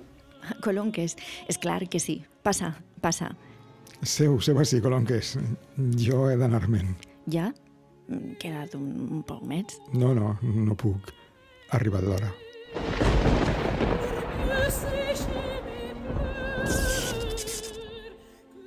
Colonques, 0.63 1.17
és 1.51 1.59
clar 1.59 1.81
que 1.91 1.99
sí. 1.99 2.21
Passa, 2.41 2.71
passa. 3.03 3.33
Seu, 4.01 4.39
seu 4.39 4.57
així, 4.63 4.79
Colonques. 4.81 5.35
Jo 5.99 6.29
he 6.29 6.39
d'anar-me'n. 6.39 6.95
Ja? 7.27 7.51
Quedat 8.39 8.79
un, 8.79 8.87
un 9.19 9.27
poc 9.27 9.43
més? 9.43 9.79
No, 9.93 10.13
no, 10.15 10.37
no 10.41 10.79
puc. 10.79 11.11
Ha 11.69 11.75
arribat 11.81 12.07
l'hora. 12.07 12.31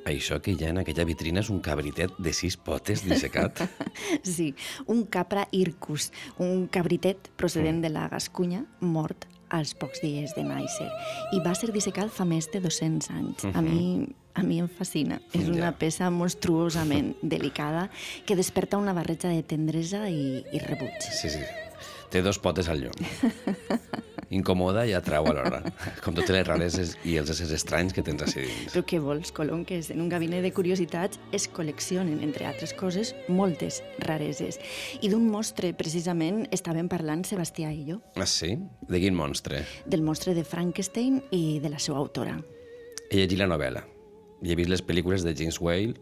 Això 0.09 0.39
que 0.41 0.55
hi 0.55 0.65
ha 0.65 0.73
en 0.73 0.81
aquella 0.83 1.05
vitrina 1.09 1.43
és 1.45 1.51
un 1.53 1.61
cabritet 1.65 2.15
de 2.19 2.33
sis 2.33 2.57
potes 2.57 3.05
dissecat. 3.05 3.61
sí, 4.37 4.55
un 4.87 5.05
capra 5.07 5.47
ircus, 5.53 6.11
un 6.41 6.67
cabritet 6.73 7.31
procedent 7.37 7.83
de 7.85 7.93
la 7.93 8.09
Gascunya, 8.09 8.65
mort 8.81 9.29
als 9.53 9.75
pocs 9.77 10.03
dies 10.05 10.35
de 10.37 10.45
nàixer. 10.45 10.89
I 11.37 11.43
va 11.45 11.55
ser 11.57 11.71
dissecat 11.73 12.13
fa 12.13 12.27
més 12.29 12.51
de 12.53 12.61
200 12.65 13.13
anys. 13.17 13.47
A 13.53 13.65
mi 13.65 14.09
a 14.39 14.43
mi 14.47 14.61
em 14.63 14.69
fascina. 14.71 15.19
És 15.35 15.49
una 15.51 15.73
peça 15.75 16.13
monstruosament 16.15 17.17
delicada 17.23 17.89
que 18.27 18.37
desperta 18.39 18.79
una 18.79 18.95
barreja 18.95 19.33
de 19.35 19.43
tendresa 19.43 20.05
i, 20.07 20.45
i 20.55 20.63
rebuig. 20.63 21.03
Sí, 21.03 21.33
sí. 21.35 21.43
Té 22.09 22.23
dos 22.25 22.39
potes 22.41 22.69
al 22.73 22.81
llom. 22.87 22.95
Incomoda 24.31 24.83
i 24.85 24.93
atrau 24.93 25.27
alhora. 25.31 25.63
Com 26.05 26.17
totes 26.17 26.33
les 26.35 26.45
rareses 26.47 26.93
i 27.09 27.17
els 27.21 27.31
éssers 27.33 27.53
estranys 27.57 27.95
que 27.97 28.05
tens 28.05 28.25
a 28.25 28.29
dins. 28.29 28.75
Però 28.75 28.83
què 28.85 29.01
vols, 29.01 29.33
Colom? 29.33 29.63
Que 29.69 29.81
en 29.81 30.03
un 30.05 30.11
gabinet 30.13 30.45
de 30.45 30.53
curiositats 30.53 31.21
es 31.33 31.49
col·leccionen, 31.53 32.21
entre 32.25 32.49
altres 32.49 32.75
coses, 32.77 33.15
moltes 33.29 33.81
rareses. 34.05 34.61
I 35.01 35.09
d'un 35.13 35.25
monstre, 35.33 35.73
precisament, 35.77 36.45
estàvem 36.53 36.91
parlant 36.93 37.25
Sebastià 37.29 37.73
i 37.73 37.87
jo. 37.89 38.03
Ah, 38.21 38.29
sí? 38.29 38.55
De 38.89 39.01
quin 39.01 39.17
monstre? 39.17 39.65
Del 39.89 40.05
monstre 40.05 40.37
de 40.37 40.45
Frankenstein 40.45 41.23
i 41.33 41.59
de 41.65 41.73
la 41.73 41.81
seva 41.81 42.01
autora. 42.01 42.37
He 43.09 43.23
llegit 43.23 43.41
la 43.41 43.49
novel·la 43.49 43.85
i 44.45 44.53
he 44.53 44.61
vist 44.61 44.71
les 44.71 44.85
pel·lícules 44.85 45.25
de 45.25 45.33
James 45.37 45.57
Whale 45.61 45.97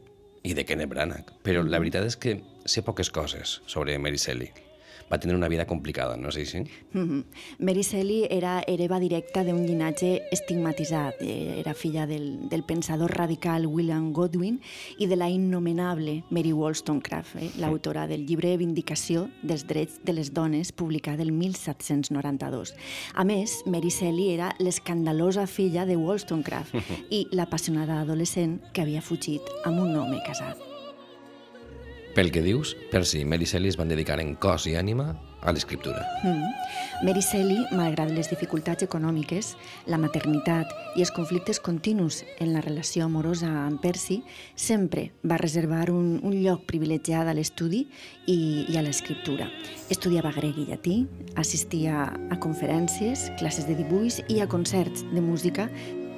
i 0.46 0.54
de 0.54 0.66
Kenneth 0.66 0.90
Branagh, 0.90 1.30
però 1.46 1.62
la 1.62 1.78
veritat 1.78 2.10
és 2.10 2.18
que 2.18 2.40
sé 2.66 2.82
poques 2.82 3.10
coses 3.14 3.60
sobre 3.70 3.98
Mary 4.02 4.18
Shelley 4.18 4.65
va 5.10 5.18
tenir 5.18 5.36
una 5.36 5.48
vida 5.48 5.66
complicada, 5.66 6.16
no 6.16 6.28
és 6.28 6.36
així? 6.36 6.64
Mm 6.92 7.02
-hmm. 7.02 7.24
Mary 7.58 7.82
Shelley 7.82 8.26
era 8.30 8.62
hereva 8.66 8.98
directa 8.98 9.44
d'un 9.44 9.66
llinatge 9.66 10.22
estigmatitzat. 10.32 11.14
Era 11.20 11.74
filla 11.74 12.06
del, 12.06 12.48
del 12.48 12.62
pensador 12.62 13.10
radical 13.10 13.66
William 13.66 14.12
Godwin 14.12 14.60
i 14.98 15.06
de 15.06 15.16
la 15.16 15.28
innomenable 15.28 16.24
Mary 16.30 16.52
Wollstonecraft, 16.52 17.36
eh, 17.36 17.50
l'autora 17.58 18.06
del 18.06 18.26
llibre 18.26 18.56
Vindicació 18.56 19.28
dels 19.42 19.66
drets 19.66 20.00
de 20.04 20.12
les 20.12 20.32
dones, 20.32 20.72
publicat 20.72 21.20
el 21.20 21.32
1792. 21.32 22.74
A 23.14 23.24
més, 23.24 23.62
Mary 23.66 23.90
Shelley 23.90 24.34
era 24.34 24.54
l'escandalosa 24.58 25.46
filla 25.46 25.86
de 25.86 25.96
Wollstonecraft 25.96 26.74
i 27.10 27.26
l'apassionada 27.30 28.00
adolescent 28.00 28.60
que 28.72 28.82
havia 28.82 29.02
fugit 29.02 29.42
amb 29.64 29.80
un 29.80 29.96
home 29.96 30.20
casat. 30.26 30.75
Pel 32.16 32.30
que 32.32 32.40
dius, 32.40 32.70
Percy 32.88 33.18
i 33.20 33.26
Mary 33.28 33.44
Shelley 33.44 33.68
es 33.68 33.76
van 33.76 33.90
dedicar 33.92 34.16
en 34.22 34.30
cos 34.40 34.64
i 34.64 34.72
ànima 34.80 35.10
a 35.44 35.52
l'escriptura. 35.52 36.00
Mm. 36.24 36.46
Mary 37.04 37.20
Shelley, 37.20 37.66
malgrat 37.76 38.08
les 38.16 38.30
dificultats 38.32 38.86
econòmiques, 38.86 39.50
la 39.92 39.98
maternitat 40.00 40.72
i 40.96 41.04
els 41.04 41.12
conflictes 41.12 41.60
continus 41.60 42.22
en 42.40 42.54
la 42.54 42.64
relació 42.64 43.04
amorosa 43.04 43.50
amb 43.66 43.84
Percy, 43.84 44.22
sempre 44.56 45.10
va 45.28 45.36
reservar 45.44 45.90
un, 45.92 46.16
un 46.24 46.40
lloc 46.40 46.64
privilegiat 46.72 47.28
a 47.28 47.36
l'estudi 47.36 47.84
i, 48.24 48.64
i 48.64 48.80
a 48.80 48.86
l'escriptura. 48.86 49.50
Estudiava 49.92 50.32
grec 50.40 50.56
i 50.56 50.70
llatí, 50.72 51.02
assistia 51.36 52.08
a 52.08 52.40
conferències, 52.40 53.28
classes 53.36 53.68
de 53.68 53.76
dibuix 53.76 54.22
i 54.32 54.40
a 54.40 54.48
concerts 54.48 55.04
de 55.12 55.20
música 55.20 55.68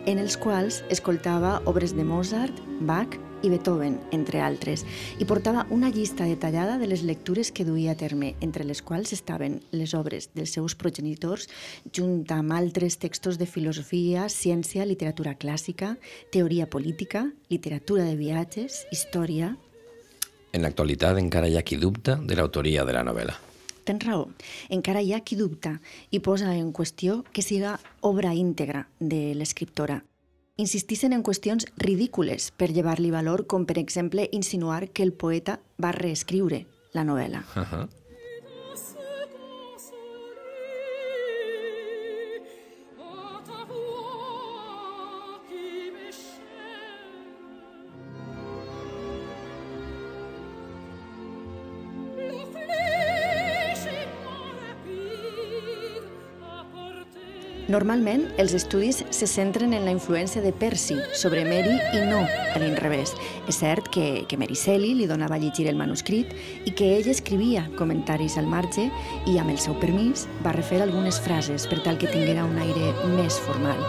en 0.07 0.23
els 0.23 0.39
quals 0.39 0.85
escoltava 0.95 1.59
obres 1.67 1.91
de 1.99 2.07
Mozart, 2.07 2.63
Bach 2.87 3.19
i 3.43 3.51
Beethoven, 3.51 3.99
entre 4.13 4.41
altres, 4.43 4.85
i 5.19 5.27
portava 5.29 5.67
una 5.71 5.91
llista 5.95 6.27
detallada 6.27 6.79
de 6.79 6.89
les 6.91 7.03
lectures 7.07 7.53
que 7.53 7.65
duia 7.65 7.93
a 7.93 7.99
terme, 7.99 8.35
entre 8.41 8.65
les 8.65 8.83
quals 8.83 9.13
estaven 9.13 9.61
les 9.71 9.95
obres 9.95 10.31
dels 10.35 10.55
seus 10.57 10.75
progenitors, 10.75 11.49
junt 11.95 12.25
amb 12.35 12.53
altres 12.57 12.99
textos 12.99 13.39
de 13.39 13.47
filosofia, 13.47 14.29
ciència, 14.29 14.87
literatura 14.87 15.37
clàssica, 15.39 15.97
teoria 16.33 16.69
política, 16.71 17.29
literatura 17.49 18.05
de 18.09 18.17
viatges, 18.17 18.87
història... 18.93 19.55
En 20.57 20.65
l'actualitat 20.65 21.19
encara 21.21 21.49
hi 21.49 21.59
ha 21.59 21.63
qui 21.63 21.77
dubta 21.77 22.17
de 22.17 22.37
l'autoria 22.39 22.87
de 22.89 22.95
la 22.97 23.05
novel·la. 23.05 23.35
Tens 23.89 24.05
raó, 24.05 24.27
encara 24.73 25.01
hi 25.01 25.15
ha 25.17 25.21
qui 25.25 25.37
dubta 25.37 25.79
i 26.13 26.21
posa 26.25 26.55
en 26.57 26.73
qüestió 26.77 27.23
que 27.33 27.45
siga 27.45 27.79
obra 28.05 28.35
íntegra 28.37 28.87
de 29.01 29.33
l'escriptora, 29.37 30.03
insistixen 30.59 31.15
en 31.15 31.23
qüestions 31.23 31.69
ridícules 31.79 32.51
per 32.51 32.69
llevar-li 32.75 33.13
valor, 33.15 33.47
com 33.47 33.65
per 33.65 33.79
exemple 33.79 34.29
insinuar 34.33 34.89
que 34.91 35.07
el 35.07 35.13
poeta 35.13 35.61
va 35.79 35.93
reescriure 35.95 36.67
la 36.93 37.05
novel·la. 37.05 37.45
Uh 37.55 37.63
-huh. 37.63 37.89
Normalment, 57.69 58.23
els 58.41 58.55
estudis 58.57 59.03
se 59.13 59.27
centren 59.29 59.75
en 59.77 59.83
la 59.85 59.93
influència 59.93 60.41
de 60.41 60.55
Percy 60.57 60.95
sobre 61.13 61.43
Mary 61.45 61.75
i 61.93 62.01
no 62.09 62.23
a 62.25 62.63
l'inrevés. 62.63 63.13
És 63.45 63.59
cert 63.61 63.91
que, 63.93 64.25
que 64.25 64.39
Mary 64.41 64.57
Shelley 64.57 64.95
li 64.97 65.09
donava 65.11 65.37
a 65.37 65.43
llegir 65.43 65.67
el 65.69 65.77
manuscrit 65.77 66.33
i 66.65 66.73
que 66.73 66.95
ell 66.97 67.11
escrivia 67.13 67.67
comentaris 67.77 68.39
al 68.41 68.49
marge 68.49 68.87
i, 68.89 69.37
amb 69.37 69.53
el 69.53 69.61
seu 69.61 69.77
permís, 69.83 70.25
va 70.41 70.57
refer 70.57 70.81
algunes 70.81 71.21
frases 71.21 71.69
per 71.69 71.83
tal 71.85 72.01
que 72.01 72.09
tinguera 72.09 72.49
un 72.49 72.57
aire 72.57 72.95
més 73.19 73.37
formal. 73.45 73.85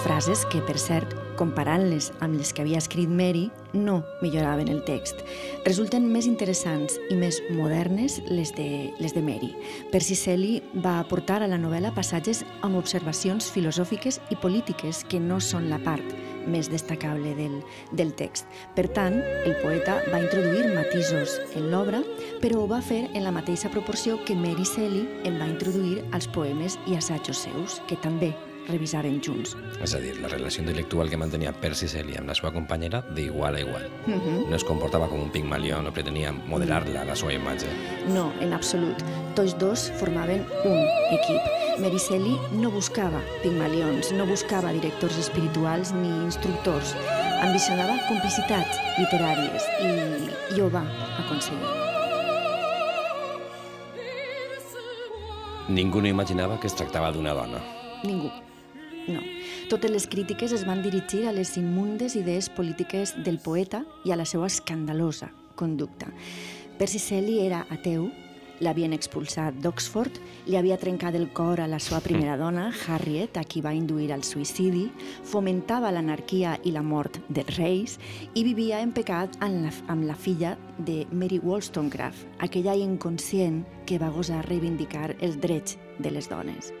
Frases 0.00 0.46
que, 0.48 0.62
per 0.64 0.78
cert, 0.80 1.10
comparant-les 1.36 2.06
amb 2.24 2.38
les 2.38 2.54
que 2.56 2.62
havia 2.62 2.78
escrit 2.80 3.10
Mary, 3.12 3.50
no 3.76 3.98
milloraven 4.22 4.70
el 4.72 4.80
text. 4.86 5.20
Resulten 5.66 6.06
més 6.08 6.24
interessants 6.28 6.96
i 7.12 7.18
més 7.20 7.36
modernes 7.52 8.16
les 8.32 8.54
de, 8.56 8.94
les 8.96 9.12
de 9.12 9.20
Mary. 9.24 9.50
Percy 9.92 10.16
Shelley 10.16 10.80
va 10.80 10.98
aportar 11.02 11.42
a 11.44 11.50
la 11.52 11.60
novel·la 11.60 11.92
passatges 11.92 12.40
amb 12.64 12.80
observacions 12.80 13.50
filosòfiques 13.52 14.22
i 14.32 14.40
polítiques 14.40 15.04
que 15.04 15.20
no 15.20 15.36
són 15.36 15.68
la 15.68 15.82
part 15.84 16.16
més 16.48 16.70
destacable 16.72 17.34
del, 17.36 17.60
del 17.92 18.14
text. 18.16 18.48
Per 18.72 18.88
tant, 18.96 19.20
el 19.44 19.56
poeta 19.60 19.98
va 20.08 20.24
introduir 20.24 20.70
matisos 20.72 21.36
en 21.52 21.68
l'obra, 21.72 22.00
però 22.40 22.64
ho 22.64 22.68
va 22.72 22.80
fer 22.80 23.02
en 23.12 23.28
la 23.28 23.36
mateixa 23.36 23.68
proporció 23.68 24.16
que 24.24 24.36
Mary 24.36 24.64
Shelley 24.64 25.28
en 25.28 25.36
va 25.36 25.50
introduir 25.52 26.00
als 26.16 26.30
poemes 26.32 26.80
i 26.88 26.96
assajos 26.96 27.44
seus, 27.44 27.82
que 27.84 28.00
també 28.00 28.32
revisaven 28.70 29.20
junts. 29.24 29.56
És 29.82 29.94
a 29.94 30.00
dir, 30.02 30.14
la 30.22 30.30
relació 30.32 30.62
intel·lectual 30.64 31.10
que 31.10 31.18
mantenia 31.20 31.52
Percy 31.52 31.88
Shelley 31.90 32.18
amb 32.20 32.30
la 32.30 32.36
seva 32.38 32.52
companyera 32.54 33.02
d'igual 33.16 33.56
a 33.56 33.60
igual. 33.60 33.86
Uh 34.06 34.14
-huh. 34.14 34.48
No 34.48 34.56
es 34.56 34.64
comportava 34.64 35.08
com 35.08 35.20
un 35.20 35.30
pigmalió, 35.30 35.82
no 35.82 35.92
pretenia 35.92 36.32
modelar-la, 36.32 37.04
la 37.04 37.16
seva 37.16 37.32
imatge. 37.32 37.66
No, 38.08 38.32
en 38.40 38.52
absolut. 38.52 38.96
Tots 39.34 39.58
dos 39.58 39.90
formaven 39.98 40.44
un 40.64 40.78
equip. 41.12 41.42
Mary 41.78 41.98
Shelley 41.98 42.36
no 42.52 42.70
buscava 42.70 43.20
pigmalions, 43.42 44.12
no 44.12 44.26
buscava 44.26 44.72
directors 44.72 45.16
espirituals 45.18 45.92
ni 45.92 46.08
instructors. 46.08 46.94
Ambicionava 47.40 47.96
complicitats 48.08 48.76
literàries 48.98 49.62
i, 49.80 50.56
i 50.56 50.60
ho 50.60 50.68
va 50.70 50.84
aconseguir. 51.24 51.90
Ningú 55.70 56.00
no 56.02 56.08
imaginava 56.08 56.58
que 56.58 56.66
es 56.66 56.74
tractava 56.74 57.12
d'una 57.14 57.32
dona. 57.32 57.60
Ningú. 58.02 58.30
No. 59.08 59.20
Totes 59.70 59.90
les 59.90 60.06
crítiques 60.10 60.52
es 60.52 60.66
van 60.68 60.82
dirigir 60.84 61.26
a 61.26 61.32
les 61.32 61.56
immundes 61.56 62.16
idees 62.16 62.50
polítiques 62.52 63.14
del 63.24 63.38
poeta 63.38 63.84
i 64.04 64.12
a 64.12 64.18
la 64.20 64.26
seva 64.28 64.48
escandalosa 64.50 65.30
conducta. 65.56 66.08
Percy 66.78 66.98
Shelley 66.98 67.44
era 67.44 67.66
ateu, 67.68 68.08
l'havien 68.64 68.92
expulsat 68.96 69.56
d'Oxford, 69.60 70.18
li 70.48 70.56
havia 70.56 70.78
trencat 70.80 71.16
el 71.16 71.28
cor 71.36 71.60
a 71.60 71.68
la 71.68 71.80
seva 71.80 72.00
primera 72.04 72.36
dona, 72.40 72.68
Harriet, 72.86 73.36
a 73.36 73.44
qui 73.44 73.62
va 73.64 73.74
induir 73.76 74.10
al 74.12 74.24
suïcidi, 74.24 74.86
fomentava 75.28 75.92
l'anarquia 75.92 76.56
i 76.64 76.74
la 76.76 76.84
mort 76.84 77.20
dels 77.28 77.56
reis 77.56 77.96
i 78.34 78.44
vivia 78.44 78.80
en 78.84 78.92
pecat 78.96 79.36
amb 79.44 79.64
la, 79.66 79.72
amb 79.92 80.08
la 80.08 80.16
filla 80.16 80.56
de 80.78 81.02
Mary 81.12 81.40
Wollstonecraft, 81.42 82.28
aquella 82.40 82.76
inconscient 82.76 83.64
que 83.88 84.00
va 84.00 84.12
gosar 84.12 84.44
reivindicar 84.48 85.10
els 85.20 85.40
drets 85.40 85.80
de 85.98 86.12
les 86.12 86.28
dones. 86.28 86.72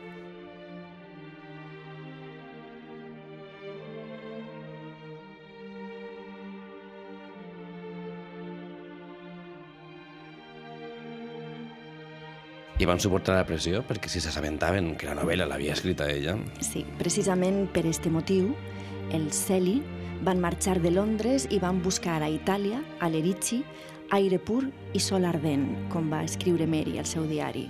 Van 12.90 13.00
suportar 13.02 13.36
la 13.38 13.46
pressió 13.46 13.84
perquè 13.86 14.10
si 14.10 14.22
s'assabentaven 14.22 14.94
que 14.98 15.06
la 15.06 15.14
novel·la 15.18 15.46
l'havia 15.46 15.76
escrita 15.76 16.08
ella... 16.10 16.36
Sí, 16.64 16.82
precisament 16.98 17.68
per 17.74 17.84
este 17.86 18.10
motiu, 18.10 18.50
els 19.14 19.38
Celi 19.46 19.78
van 20.26 20.42
marxar 20.42 20.80
de 20.82 20.90
Londres 20.92 21.46
i 21.50 21.60
van 21.62 21.80
buscar 21.84 22.18
a 22.20 22.30
Itàlia, 22.30 22.82
a 23.00 23.08
l'Erici, 23.08 23.62
aire 24.16 24.40
pur 24.42 24.64
i 24.92 25.02
sol 25.02 25.24
ardent, 25.28 25.68
com 25.92 26.10
va 26.10 26.24
escriure 26.26 26.66
Mary 26.66 26.98
al 26.98 27.06
seu 27.06 27.28
diari. 27.30 27.68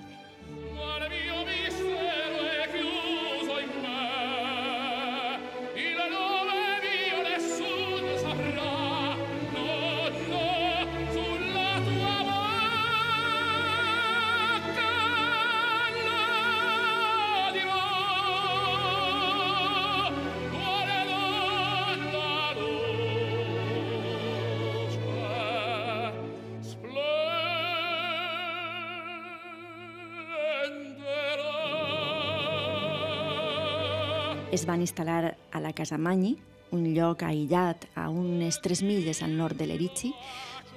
Es 34.51 34.67
van 34.67 34.83
instal·lar 34.83 35.37
a 35.53 35.61
la 35.63 35.73
Casa 35.73 35.99
Magni, 35.99 36.35
un 36.75 36.89
lloc 36.95 37.23
aïllat 37.23 37.87
a 37.95 38.09
unes 38.11 38.59
3 38.63 38.83
milles 38.83 39.23
al 39.23 39.37
nord 39.39 39.59
de 39.59 39.69
l'Erici, 39.71 40.11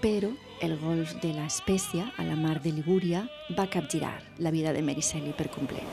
però 0.01 0.29
el 0.61 0.77
golf 0.79 1.15
de 1.23 1.33
la 1.33 1.49
a 2.17 2.25
la 2.27 2.37
mar 2.37 2.59
de 2.61 2.71
Ligúria, 2.71 3.25
va 3.57 3.67
capgirar 3.67 4.13
la 4.37 4.51
vida 4.51 4.73
de 4.73 4.81
Shelley 5.01 5.33
per 5.33 5.49
complet. 5.49 5.83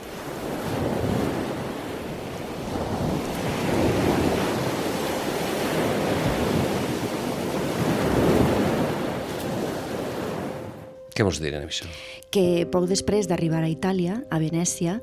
Què 11.11 11.25
vols 11.25 11.41
dir 11.41 11.53
en 11.53 11.65
això? 11.67 11.89
Que 12.31 12.63
poc 12.71 12.85
després 12.87 13.27
d'arribar 13.27 13.59
a 13.59 13.67
Itàlia, 13.67 14.21
a 14.31 14.37
Venècia, 14.39 15.01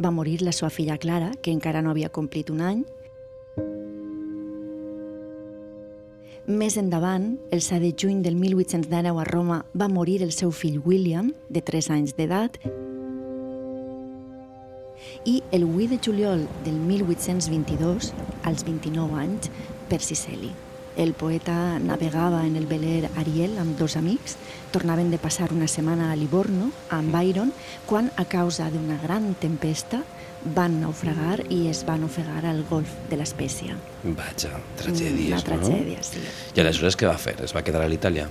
va 0.00 0.10
morir 0.16 0.38
la 0.40 0.54
seva 0.56 0.70
filla 0.72 0.96
Clara, 0.96 1.34
que 1.44 1.52
encara 1.52 1.82
no 1.84 1.90
havia 1.92 2.08
complit 2.08 2.48
un 2.48 2.62
any. 2.64 2.86
Més 6.48 6.78
endavant, 6.80 7.34
el 7.52 7.60
7 7.60 7.82
de 7.84 7.90
juny 7.92 8.22
del 8.24 8.40
1819 8.40 9.20
a 9.20 9.28
Roma, 9.28 9.58
va 9.76 9.90
morir 9.92 10.22
el 10.24 10.32
seu 10.32 10.56
fill 10.56 10.80
William, 10.80 11.34
de 11.52 11.60
3 11.60 11.90
anys 11.98 12.16
d'edat, 12.16 12.56
i 15.28 15.42
el 15.52 15.68
8 15.68 15.92
de 15.92 16.00
juliol 16.00 16.48
del 16.64 16.80
1822, 16.80 18.14
als 18.48 18.64
29 18.64 19.20
anys, 19.20 19.52
Percy 19.92 20.16
Shelley. 20.16 20.69
El 20.96 21.12
poeta 21.14 21.78
navegava 21.78 22.42
en 22.46 22.56
el 22.58 22.66
veler 22.66 23.08
Ariel 23.16 23.58
amb 23.62 23.78
dos 23.78 23.96
amics, 23.96 24.36
tornaven 24.72 25.10
de 25.10 25.18
passar 25.22 25.52
una 25.52 25.68
setmana 25.68 26.10
a 26.12 26.16
Livorno, 26.16 26.72
amb 26.90 27.14
Byron, 27.14 27.52
quan, 27.86 28.10
a 28.16 28.24
causa 28.26 28.70
d'una 28.70 28.98
gran 29.02 29.34
tempesta, 29.38 30.02
van 30.44 30.78
naufragar 30.80 31.44
i 31.52 31.66
es 31.68 31.82
van 31.84 32.04
ofegar 32.04 32.46
al 32.48 32.62
golf 32.68 32.90
de 33.10 33.18
l'Espècia. 33.20 33.76
Vaja, 34.02 34.54
tragèdies, 34.80 35.34
Una 35.34 35.42
tragèdia, 35.44 35.98
no? 36.00 36.06
sí. 36.06 36.22
I 36.56 36.62
aleshores 36.62 36.96
què 36.96 37.08
va 37.08 37.18
fer? 37.20 37.36
Es 37.44 37.54
va 37.54 37.62
quedar 37.62 37.82
a 37.84 37.90
l'Itàlia? 37.92 38.26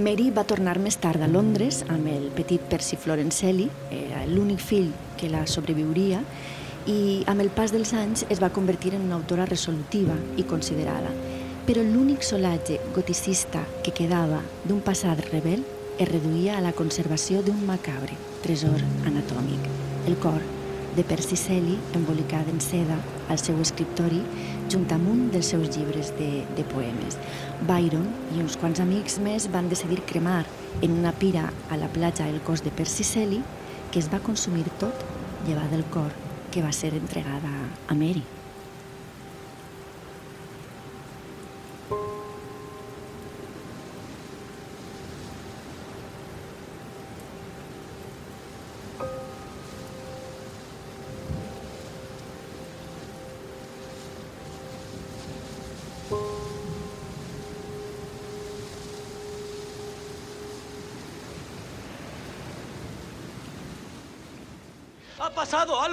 Mary 0.00 0.30
va 0.32 0.46
tornar 0.48 0.78
més 0.80 0.96
tard 0.96 1.20
a 1.22 1.28
Londres 1.28 1.82
amb 1.88 2.08
el 2.08 2.30
petit 2.36 2.64
Percy 2.70 2.96
Florencelli, 2.96 3.68
era 3.92 4.24
l'únic 4.26 4.60
fill 4.64 4.88
que 5.20 5.28
la 5.28 5.44
sobreviuria, 5.46 6.22
i 6.88 7.22
amb 7.28 7.44
el 7.44 7.52
pas 7.52 7.74
dels 7.76 7.92
anys 7.92 8.24
es 8.32 8.40
va 8.40 8.48
convertir 8.50 8.94
en 8.96 9.04
una 9.04 9.20
autora 9.20 9.44
resolutiva 9.44 10.16
i 10.40 10.48
considerada. 10.48 11.12
Però 11.66 11.82
l'únic 11.84 12.24
solatge 12.26 12.78
goticista 12.94 13.64
que 13.84 13.92
quedava 13.96 14.40
d'un 14.64 14.80
passat 14.84 15.20
rebel 15.30 15.64
es 16.00 16.08
reduïa 16.08 16.56
a 16.56 16.64
la 16.64 16.72
conservació 16.72 17.42
d'un 17.44 17.60
macabre 17.68 18.16
tresor 18.40 18.80
anatòmic, 19.06 19.68
el 20.08 20.16
cor 20.22 20.40
de 20.96 21.04
Percy 21.04 21.36
Shelley 21.36 21.76
embolicat 21.94 22.48
en 22.50 22.58
seda 22.64 22.96
al 23.30 23.38
seu 23.38 23.60
escriptori 23.62 24.22
junt 24.72 24.88
amb 24.94 25.12
un 25.12 25.22
dels 25.34 25.52
seus 25.52 25.70
llibres 25.76 26.10
de, 26.18 26.30
de 26.56 26.64
poemes. 26.72 27.18
Byron 27.68 28.08
i 28.34 28.42
uns 28.42 28.56
quants 28.58 28.82
amics 28.82 29.20
més 29.22 29.46
van 29.52 29.70
decidir 29.70 30.00
cremar 30.08 30.42
en 30.80 30.98
una 30.98 31.12
pira 31.12 31.50
a 31.70 31.78
la 31.78 31.92
platja 31.92 32.28
el 32.28 32.40
cos 32.46 32.64
de 32.66 32.74
Percy 32.74 33.06
Shelley 33.06 33.44
que 33.92 34.02
es 34.02 34.10
va 34.10 34.24
consumir 34.24 34.66
tot 34.82 35.06
llevat 35.46 35.70
del 35.70 35.86
cor 35.94 36.12
que 36.50 36.64
va 36.64 36.72
ser 36.74 36.94
entregada 36.98 37.54
a 37.86 37.94
Mary. 37.94 38.39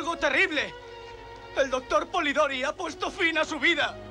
Algo 0.08 0.18
terrible! 0.18 0.74
El 1.58 1.70
doctor 1.70 2.08
Polidori 2.08 2.64
ha 2.64 2.74
puesto 2.74 3.12
fin 3.12 3.38
a 3.38 3.44
su 3.44 3.60
vida. 3.60 4.07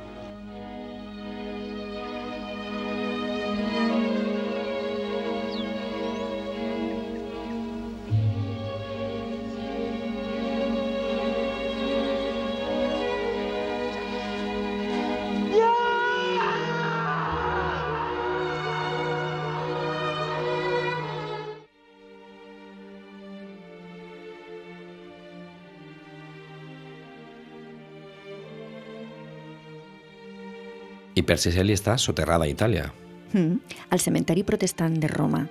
I 31.26 31.28
per 31.34 31.40
Cecily 31.42 31.74
està 31.74 31.96
soterrada 31.98 32.46
a 32.46 32.46
Itàlia. 32.46 32.84
Mm, 33.32 33.56
al 33.90 33.98
cementeri 33.98 34.44
protestant 34.46 34.94
de 35.02 35.08
Roma. 35.10 35.48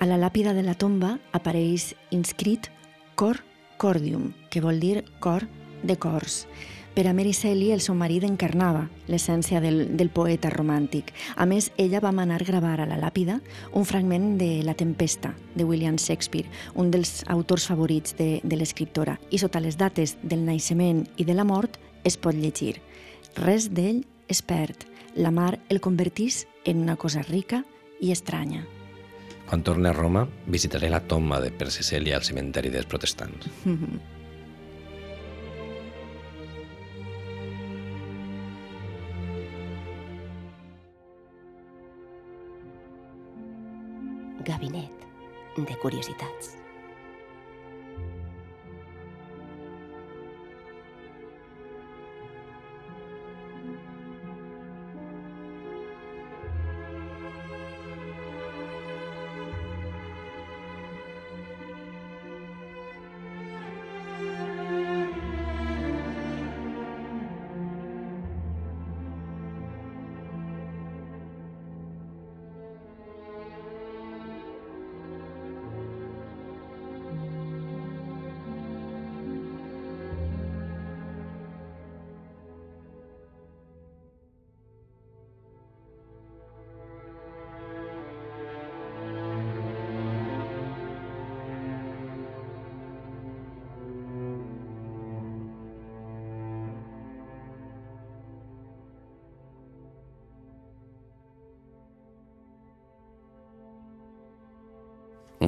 A 0.00 0.06
la 0.08 0.16
làpida 0.16 0.54
de 0.56 0.62
la 0.64 0.72
tomba 0.72 1.18
apareix 1.36 1.90
inscrit 2.08 2.70
Cor 3.20 3.42
Cordium, 3.76 4.30
que 4.48 4.62
vol 4.64 4.80
dir 4.80 5.04
cor 5.20 5.44
de 5.82 5.98
cors. 6.00 6.46
Per 6.96 7.04
a 7.04 7.12
Mary 7.12 7.34
Shelley, 7.36 7.68
el 7.74 7.84
seu 7.84 7.94
marit 7.94 8.24
encarnava 8.24 8.86
l'essència 9.12 9.60
del, 9.60 9.94
del 10.00 10.08
poeta 10.08 10.48
romàntic. 10.48 11.12
A 11.36 11.44
més, 11.44 11.68
ella 11.76 12.00
va 12.00 12.16
manar 12.16 12.40
gravar 12.48 12.78
a 12.80 12.88
la 12.88 12.96
làpida 12.96 13.42
un 13.76 13.84
fragment 13.84 14.38
de 14.40 14.62
La 14.64 14.72
tempesta, 14.72 15.34
de 15.54 15.68
William 15.68 16.00
Shakespeare, 16.00 16.48
un 16.72 16.88
dels 16.90 17.26
autors 17.28 17.68
favorits 17.68 18.16
de, 18.16 18.38
de 18.40 18.56
l'escriptora. 18.56 19.18
I 19.28 19.44
sota 19.44 19.60
les 19.60 19.76
dates 19.76 20.16
del 20.22 20.48
naixement 20.48 21.04
i 21.20 21.28
de 21.28 21.36
la 21.36 21.44
mort 21.44 21.76
es 22.08 22.16
pot 22.16 22.32
llegir. 22.32 22.78
Res 23.36 23.68
d'ell 23.68 24.06
es 24.32 24.40
perd. 24.40 24.88
La 25.14 25.30
mar 25.30 25.58
el 25.68 25.80
convertís 25.80 26.46
en 26.64 26.78
una 26.78 26.96
cosa 26.96 27.22
rica 27.22 27.64
i 28.00 28.12
estranya. 28.12 28.64
Quan 29.50 29.64
torni 29.66 29.88
a 29.90 29.92
Roma, 29.92 30.28
visitaré 30.46 30.88
la 30.90 31.00
tomba 31.02 31.40
de 31.42 31.50
Per 31.50 31.70
Cecília 31.74 32.16
al 32.16 32.22
cementeri 32.22 32.70
dels 32.70 32.86
protestants. 32.86 33.50
Mm 33.64 33.76
-hmm. 33.76 34.00
Gabinet 44.46 44.92
de 45.56 45.76
curiositats. 45.82 46.69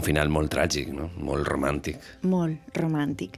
Un 0.02 0.06
final 0.08 0.30
molt 0.34 0.50
tràgic, 0.50 0.88
no? 0.90 1.04
molt 1.22 1.46
romàntic. 1.46 2.00
Molt 2.26 2.74
romàntic. 2.74 3.36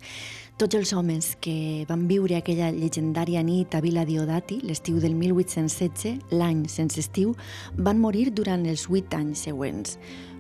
Tots 0.57 0.79
els 0.79 0.95
homes 0.97 1.27
que 1.45 1.85
van 1.85 2.07
viure 2.09 2.39
aquella 2.39 2.71
llegendària 2.73 3.43
nit 3.45 3.75
a 3.77 3.83
Vila 3.85 4.07
Diodati, 4.09 4.63
l'estiu 4.65 4.97
del 4.97 5.13
1816, 5.13 6.31
l'any 6.33 6.63
sense 6.73 6.97
estiu, 7.03 7.35
van 7.77 8.01
morir 8.01 8.31
durant 8.33 8.65
els 8.65 8.87
vuit 8.89 9.13
anys 9.13 9.43
següents. 9.45 9.99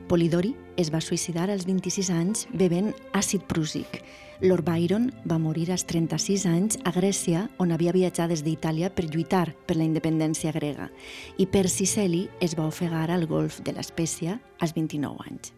Polidori 0.08 0.54
es 0.80 0.88
va 0.94 1.02
suïcidar 1.04 1.50
als 1.52 1.66
26 1.68 2.08
anys 2.14 2.46
bevent 2.56 2.94
àcid 3.12 3.44
prússic. 3.50 4.00
Lord 4.40 4.64
Byron 4.64 5.10
va 5.28 5.36
morir 5.36 5.66
als 5.74 5.84
36 5.84 6.46
anys 6.48 6.78
a 6.88 6.92
Grècia, 6.96 7.42
on 7.60 7.74
havia 7.76 7.92
viatjat 7.92 8.32
des 8.32 8.40
d'Itàlia 8.46 8.88
per 8.88 9.04
lluitar 9.10 9.50
per 9.68 9.76
la 9.76 9.84
independència 9.84 10.56
grega. 10.56 10.88
I 11.36 11.44
Percy 11.52 11.84
Shelley 11.84 12.30
es 12.40 12.56
va 12.56 12.64
ofegar 12.72 13.10
al 13.10 13.28
golf 13.28 13.60
de 13.60 13.76
l'Espècia 13.76 14.38
als 14.64 14.72
29 14.72 15.28
anys. 15.28 15.52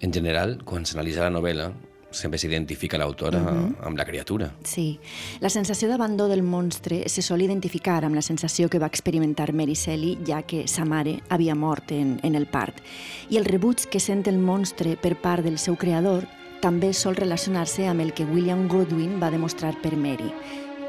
En 0.00 0.12
general, 0.12 0.58
quan 0.64 0.86
s'analitza 0.86 1.26
la 1.26 1.34
novel·la, 1.34 1.72
sempre 2.10 2.38
s'identifica 2.38 2.98
l'autora 2.98 3.38
uh 3.38 3.46
-huh. 3.46 3.86
amb 3.86 3.98
la 3.98 4.04
criatura. 4.04 4.52
Sí. 4.64 4.98
La 5.40 5.50
sensació 5.50 5.88
d'abandó 5.88 6.28
del 6.28 6.42
monstre 6.42 7.08
se 7.08 7.22
sol 7.22 7.42
identificar 7.42 8.04
amb 8.04 8.14
la 8.14 8.22
sensació 8.22 8.68
que 8.68 8.78
va 8.78 8.86
experimentar 8.86 9.52
Mary 9.52 9.74
Shelley, 9.74 10.18
ja 10.26 10.42
que 10.42 10.66
sa 10.66 10.84
mare 10.84 11.20
havia 11.28 11.54
mort 11.54 11.90
en, 11.92 12.18
en 12.22 12.34
el 12.34 12.46
part. 12.46 12.80
I 13.28 13.36
el 13.36 13.44
rebuig 13.44 13.88
que 13.90 14.00
sent 14.00 14.26
el 14.26 14.38
monstre 14.38 14.96
per 14.96 15.16
part 15.16 15.44
del 15.44 15.58
seu 15.58 15.76
creador 15.76 16.26
també 16.60 16.92
sol 16.92 17.14
relacionar-se 17.14 17.86
amb 17.86 18.00
el 18.00 18.12
que 18.12 18.24
William 18.24 18.68
Godwin 18.68 19.20
va 19.22 19.30
demostrar 19.30 19.80
per 19.80 19.96
Mary 19.96 20.32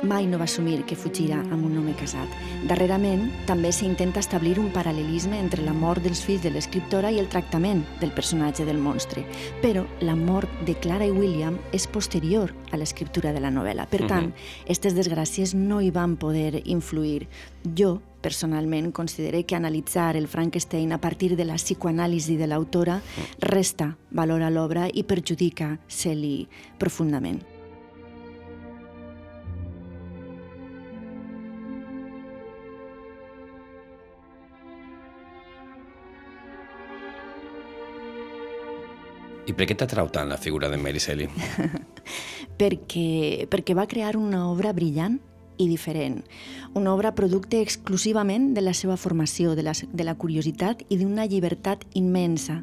mai 0.04 0.28
no 0.28 0.38
va 0.38 0.46
assumir 0.48 0.84
que 0.88 0.96
fugirà 0.96 1.40
amb 1.52 1.66
un 1.68 1.78
home 1.80 1.94
casat. 2.00 2.32
Darrerament, 2.70 3.26
també 3.48 3.72
s'intenta 3.76 4.22
establir 4.24 4.58
un 4.60 4.70
paral·lelisme 4.72 5.38
entre 5.40 5.64
la 5.66 5.74
mort 5.76 6.04
dels 6.04 6.22
fills 6.24 6.44
de 6.44 6.52
l'escriptora 6.54 7.12
i 7.12 7.20
el 7.20 7.30
tractament 7.32 7.84
del 8.00 8.14
personatge 8.16 8.66
del 8.68 8.80
monstre. 8.80 9.26
Però 9.64 9.86
la 10.02 10.16
mort 10.16 10.50
de 10.68 10.78
Clara 10.80 11.08
i 11.08 11.12
William 11.16 11.60
és 11.76 11.88
posterior 11.88 12.54
a 12.72 12.80
l'escriptura 12.80 13.34
de 13.36 13.44
la 13.44 13.52
novel·la. 13.52 13.90
Per 13.92 14.06
tant, 14.08 14.32
aquestes 14.64 14.96
desgràcies 14.96 15.56
no 15.56 15.82
hi 15.82 15.92
van 15.92 16.16
poder 16.18 16.62
influir. 16.66 17.28
Jo, 17.76 18.00
personalment, 18.22 18.92
considero 18.92 19.40
que 19.46 19.56
analitzar 19.56 20.16
el 20.16 20.28
Frankenstein 20.28 20.94
a 20.94 21.02
partir 21.02 21.36
de 21.36 21.46
la 21.46 21.60
psicoanàlisi 21.60 22.38
de 22.38 22.48
l'autora 22.48 23.02
resta 23.40 23.96
valor 24.12 24.44
a 24.44 24.52
l'obra 24.52 24.88
i 24.92 25.04
perjudica 25.04 25.78
Shelley 25.88 26.48
profundament. 26.78 27.49
I 39.50 39.56
per 39.58 39.66
què 39.66 39.74
t'atrau 39.78 40.12
tant 40.14 40.30
la 40.30 40.38
figura 40.38 40.70
de 40.70 40.78
Mary 40.78 41.02
Shelley? 41.02 41.30
perquè, 42.62 43.48
perquè 43.50 43.76
va 43.78 43.88
crear 43.90 44.14
una 44.20 44.46
obra 44.52 44.74
brillant 44.78 45.18
i 45.60 45.68
diferent. 45.68 46.22
Una 46.78 46.94
obra 46.94 47.16
producte 47.18 47.60
exclusivament 47.62 48.54
de 48.56 48.64
la 48.64 48.76
seva 48.78 48.96
formació, 48.98 49.56
de 49.58 49.66
la, 49.66 49.74
de 49.74 50.06
la 50.08 50.16
curiositat 50.16 50.86
i 50.90 51.00
d'una 51.02 51.26
llibertat 51.28 51.84
immensa. 52.00 52.62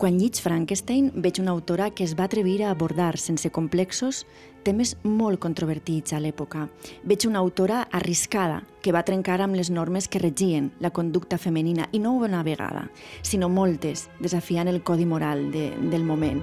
Quan 0.00 0.14
lliig 0.16 0.38
Frankenstein 0.40 1.10
veig 1.20 1.42
una 1.42 1.52
autora 1.52 1.90
que 1.92 2.06
es 2.06 2.14
va 2.16 2.24
atrevir 2.24 2.62
a 2.64 2.70
abordar 2.72 3.18
sense 3.20 3.50
complexos 3.52 4.22
temes 4.64 4.94
molt 5.04 5.36
controvertits 5.42 6.14
a 6.16 6.20
l'època. 6.24 6.62
Veig 7.04 7.26
una 7.28 7.42
autora 7.44 7.82
arriscada 7.98 8.62
que 8.80 8.94
va 8.96 9.04
trencar 9.04 9.42
amb 9.44 9.60
les 9.60 9.68
normes 9.68 10.08
que 10.08 10.22
regien 10.24 10.72
la 10.80 10.88
conducta 10.88 11.36
femenina 11.36 11.90
i 11.92 12.00
no 12.00 12.14
una 12.16 12.40
vegada, 12.42 12.86
sinó 13.20 13.52
moltes, 13.52 14.08
desafiant 14.24 14.72
el 14.72 14.80
codi 14.80 15.04
moral 15.04 15.50
de, 15.52 15.68
del 15.92 16.08
moment. 16.08 16.40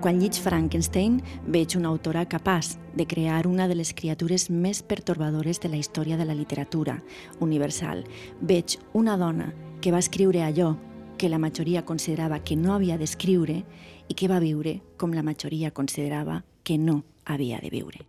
Quan 0.00 0.18
lliig 0.20 0.36
Frankenstein, 0.36 1.22
veig 1.48 1.74
una 1.78 1.88
autora 1.88 2.26
capaç 2.28 2.74
de 2.94 3.06
crear 3.08 3.46
una 3.48 3.66
de 3.66 3.74
les 3.78 3.94
criatures 3.96 4.50
més 4.50 4.82
pertorbadores 4.84 5.60
de 5.62 5.70
la 5.72 5.80
història 5.80 6.18
de 6.20 6.26
la 6.28 6.36
literatura 6.36 6.98
universal. 7.40 8.04
Veig 8.40 8.76
una 8.92 9.16
dona 9.16 9.52
que 9.80 9.92
va 9.92 10.02
escriure 10.04 10.44
allò 10.44 10.74
que 11.16 11.30
la 11.32 11.38
majoria 11.38 11.84
considerava 11.84 12.42
que 12.44 12.56
no 12.56 12.74
havia 12.74 12.98
d'escriure 13.00 13.62
i 14.06 14.14
que 14.14 14.28
va 14.28 14.38
viure 14.38 14.82
com 15.00 15.16
la 15.16 15.24
majoria 15.24 15.72
considerava 15.72 16.42
que 16.62 16.76
no 16.76 17.02
havia 17.24 17.58
de 17.64 17.72
viure. 17.72 18.04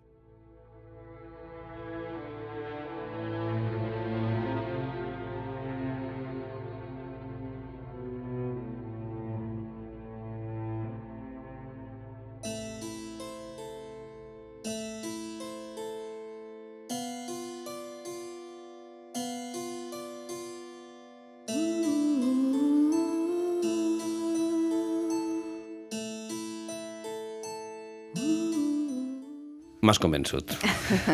M'has 29.87 30.01
convençut. 30.03 30.51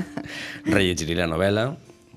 Rellegiré 0.73 1.13
la 1.19 1.27
novel·la, 1.29 1.67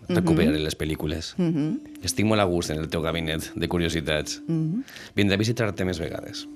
recuperaré 0.08 0.60
les 0.62 0.76
pel·lícules. 0.78 1.34
Mm 1.36 1.50
-hmm. 1.52 2.04
Estic 2.08 2.24
molt 2.24 2.40
a 2.40 2.44
gust 2.48 2.70
en 2.70 2.78
el 2.78 2.88
teu 2.88 3.02
gabinet 3.02 3.52
de 3.54 3.68
curiositats. 3.68 4.40
Mm 4.46 4.62
-hmm. 4.62 4.84
Vindré 5.14 5.34
a 5.34 5.38
visitar-te 5.38 5.84
més 5.84 5.98
vegades. 5.98 6.48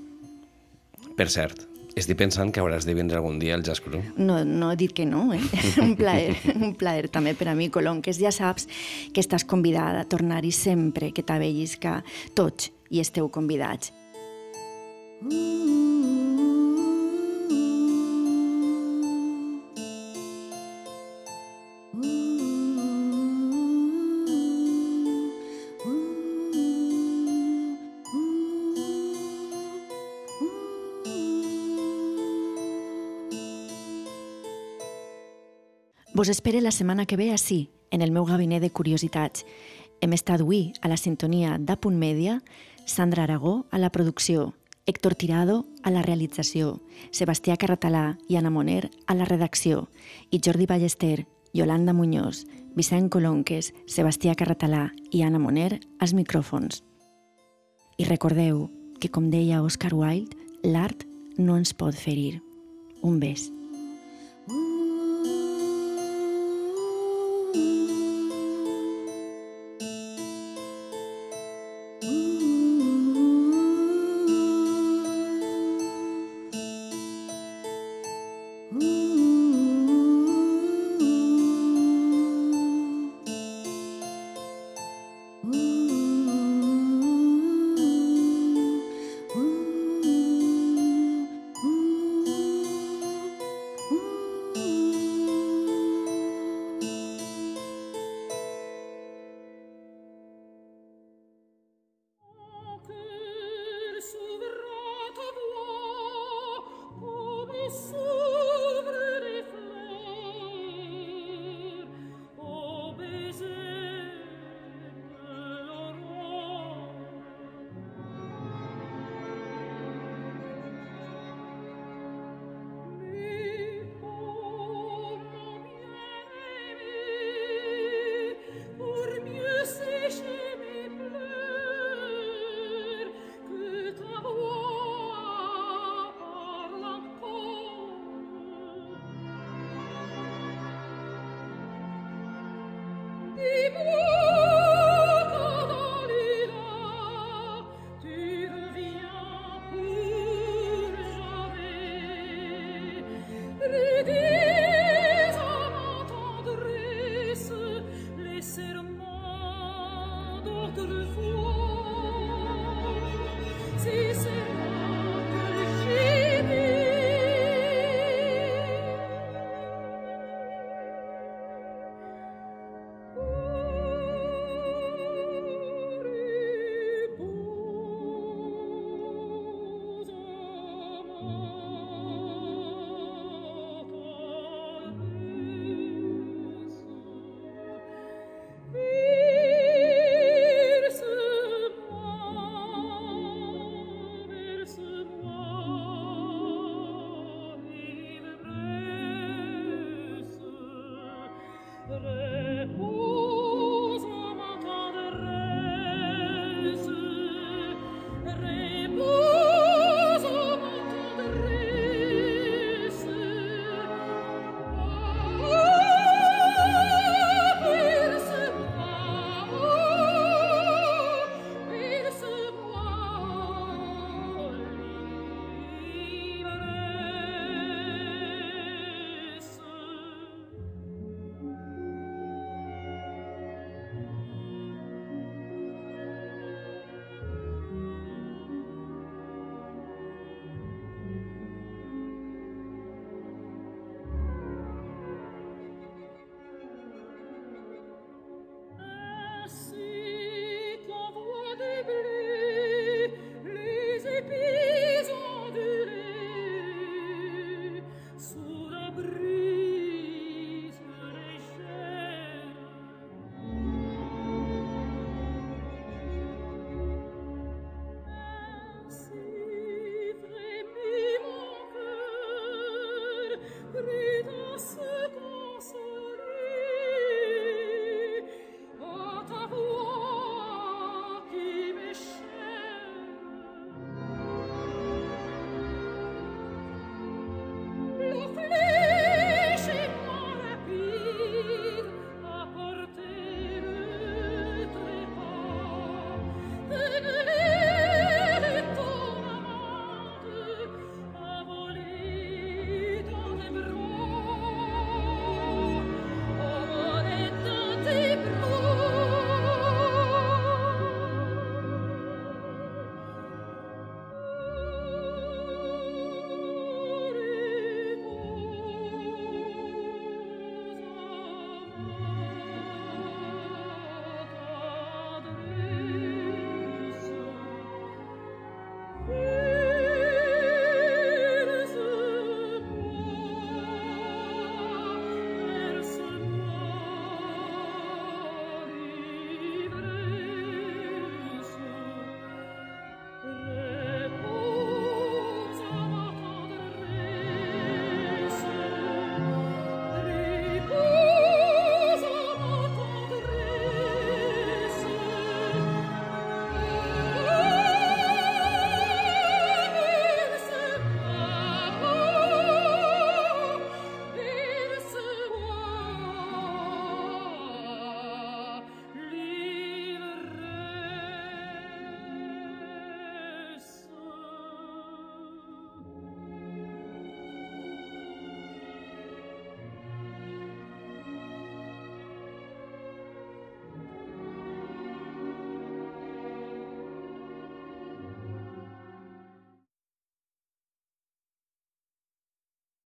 Per 1.17 1.29
cert, 1.29 1.67
Estic 1.97 2.17
pensant 2.17 2.53
que 2.53 2.61
hauràs 2.61 2.87
de 2.87 2.95
vindre 2.95 3.17
algun 3.17 3.39
dia 3.39 3.55
al 3.55 3.63
Jazz 3.63 3.81
Crew. 3.81 4.01
No, 4.17 4.45
no 4.45 4.71
he 4.71 4.77
dit 4.77 4.93
que 4.93 5.05
no, 5.05 5.35
eh? 5.35 5.41
un 5.83 5.97
plaer, 5.97 6.37
un 6.55 6.75
plaer 6.75 7.09
també 7.09 7.35
per 7.35 7.49
a 7.49 7.55
mi, 7.55 7.69
Colonques. 7.69 8.19
Ja 8.19 8.31
saps 8.31 8.69
que 9.13 9.21
estàs 9.21 9.45
convidada 9.45 10.01
a 10.01 10.05
tornar-hi 10.05 10.53
sempre 10.53 11.11
que 11.13 11.23
t'avellisca 11.23 12.05
tots 12.35 12.71
i 12.91 13.01
esteu 13.01 13.29
convidats. 13.29 13.93
Vos 36.21 36.29
espere 36.29 36.61
la 36.61 36.71
setmana 36.71 37.07
que 37.07 37.17
ve 37.17 37.31
així, 37.33 37.71
en 37.91 38.03
el 38.05 38.11
meu 38.13 38.27
gabinet 38.29 38.61
de 38.61 38.69
curiositats. 38.69 39.47
Hem 40.05 40.13
estat 40.13 40.43
avui 40.43 40.75
a 40.85 40.89
la 40.93 40.99
sintonia 41.01 41.55
d'Apunt 41.57 41.95
Mèdia, 41.97 42.35
Sandra 42.85 43.23
Aragó 43.23 43.65
a 43.73 43.79
la 43.81 43.89
producció, 43.89 44.53
Héctor 44.85 45.15
Tirado 45.15 45.65
a 45.83 45.89
la 45.89 46.03
realització, 46.05 46.75
Sebastià 47.11 47.57
Carratalà 47.57 48.19
i 48.29 48.37
Anna 48.37 48.53
Moner 48.53 48.91
a 49.07 49.17
la 49.17 49.25
redacció 49.25 49.87
i 50.29 50.43
Jordi 50.45 50.67
Ballester, 50.69 51.25
Yolanda 51.55 51.95
Muñoz, 51.97 52.43
Vicent 52.77 53.09
Colonques, 53.09 53.73
Sebastià 53.89 54.35
Carratalà 54.37 54.91
i 55.11 55.23
Anna 55.25 55.41
Moner 55.41 55.81
als 56.01 56.13
micròfons. 56.13 56.83
I 57.97 58.05
recordeu 58.05 58.67
que, 59.01 59.09
com 59.09 59.33
deia 59.33 59.63
Oscar 59.65 59.95
Wilde, 59.97 60.37
l'art 60.69 61.09
no 61.39 61.57
ens 61.57 61.73
pot 61.73 61.97
ferir. 61.97 62.43
Un 63.01 63.17
bes. 63.25 63.49
Repos 64.51 64.80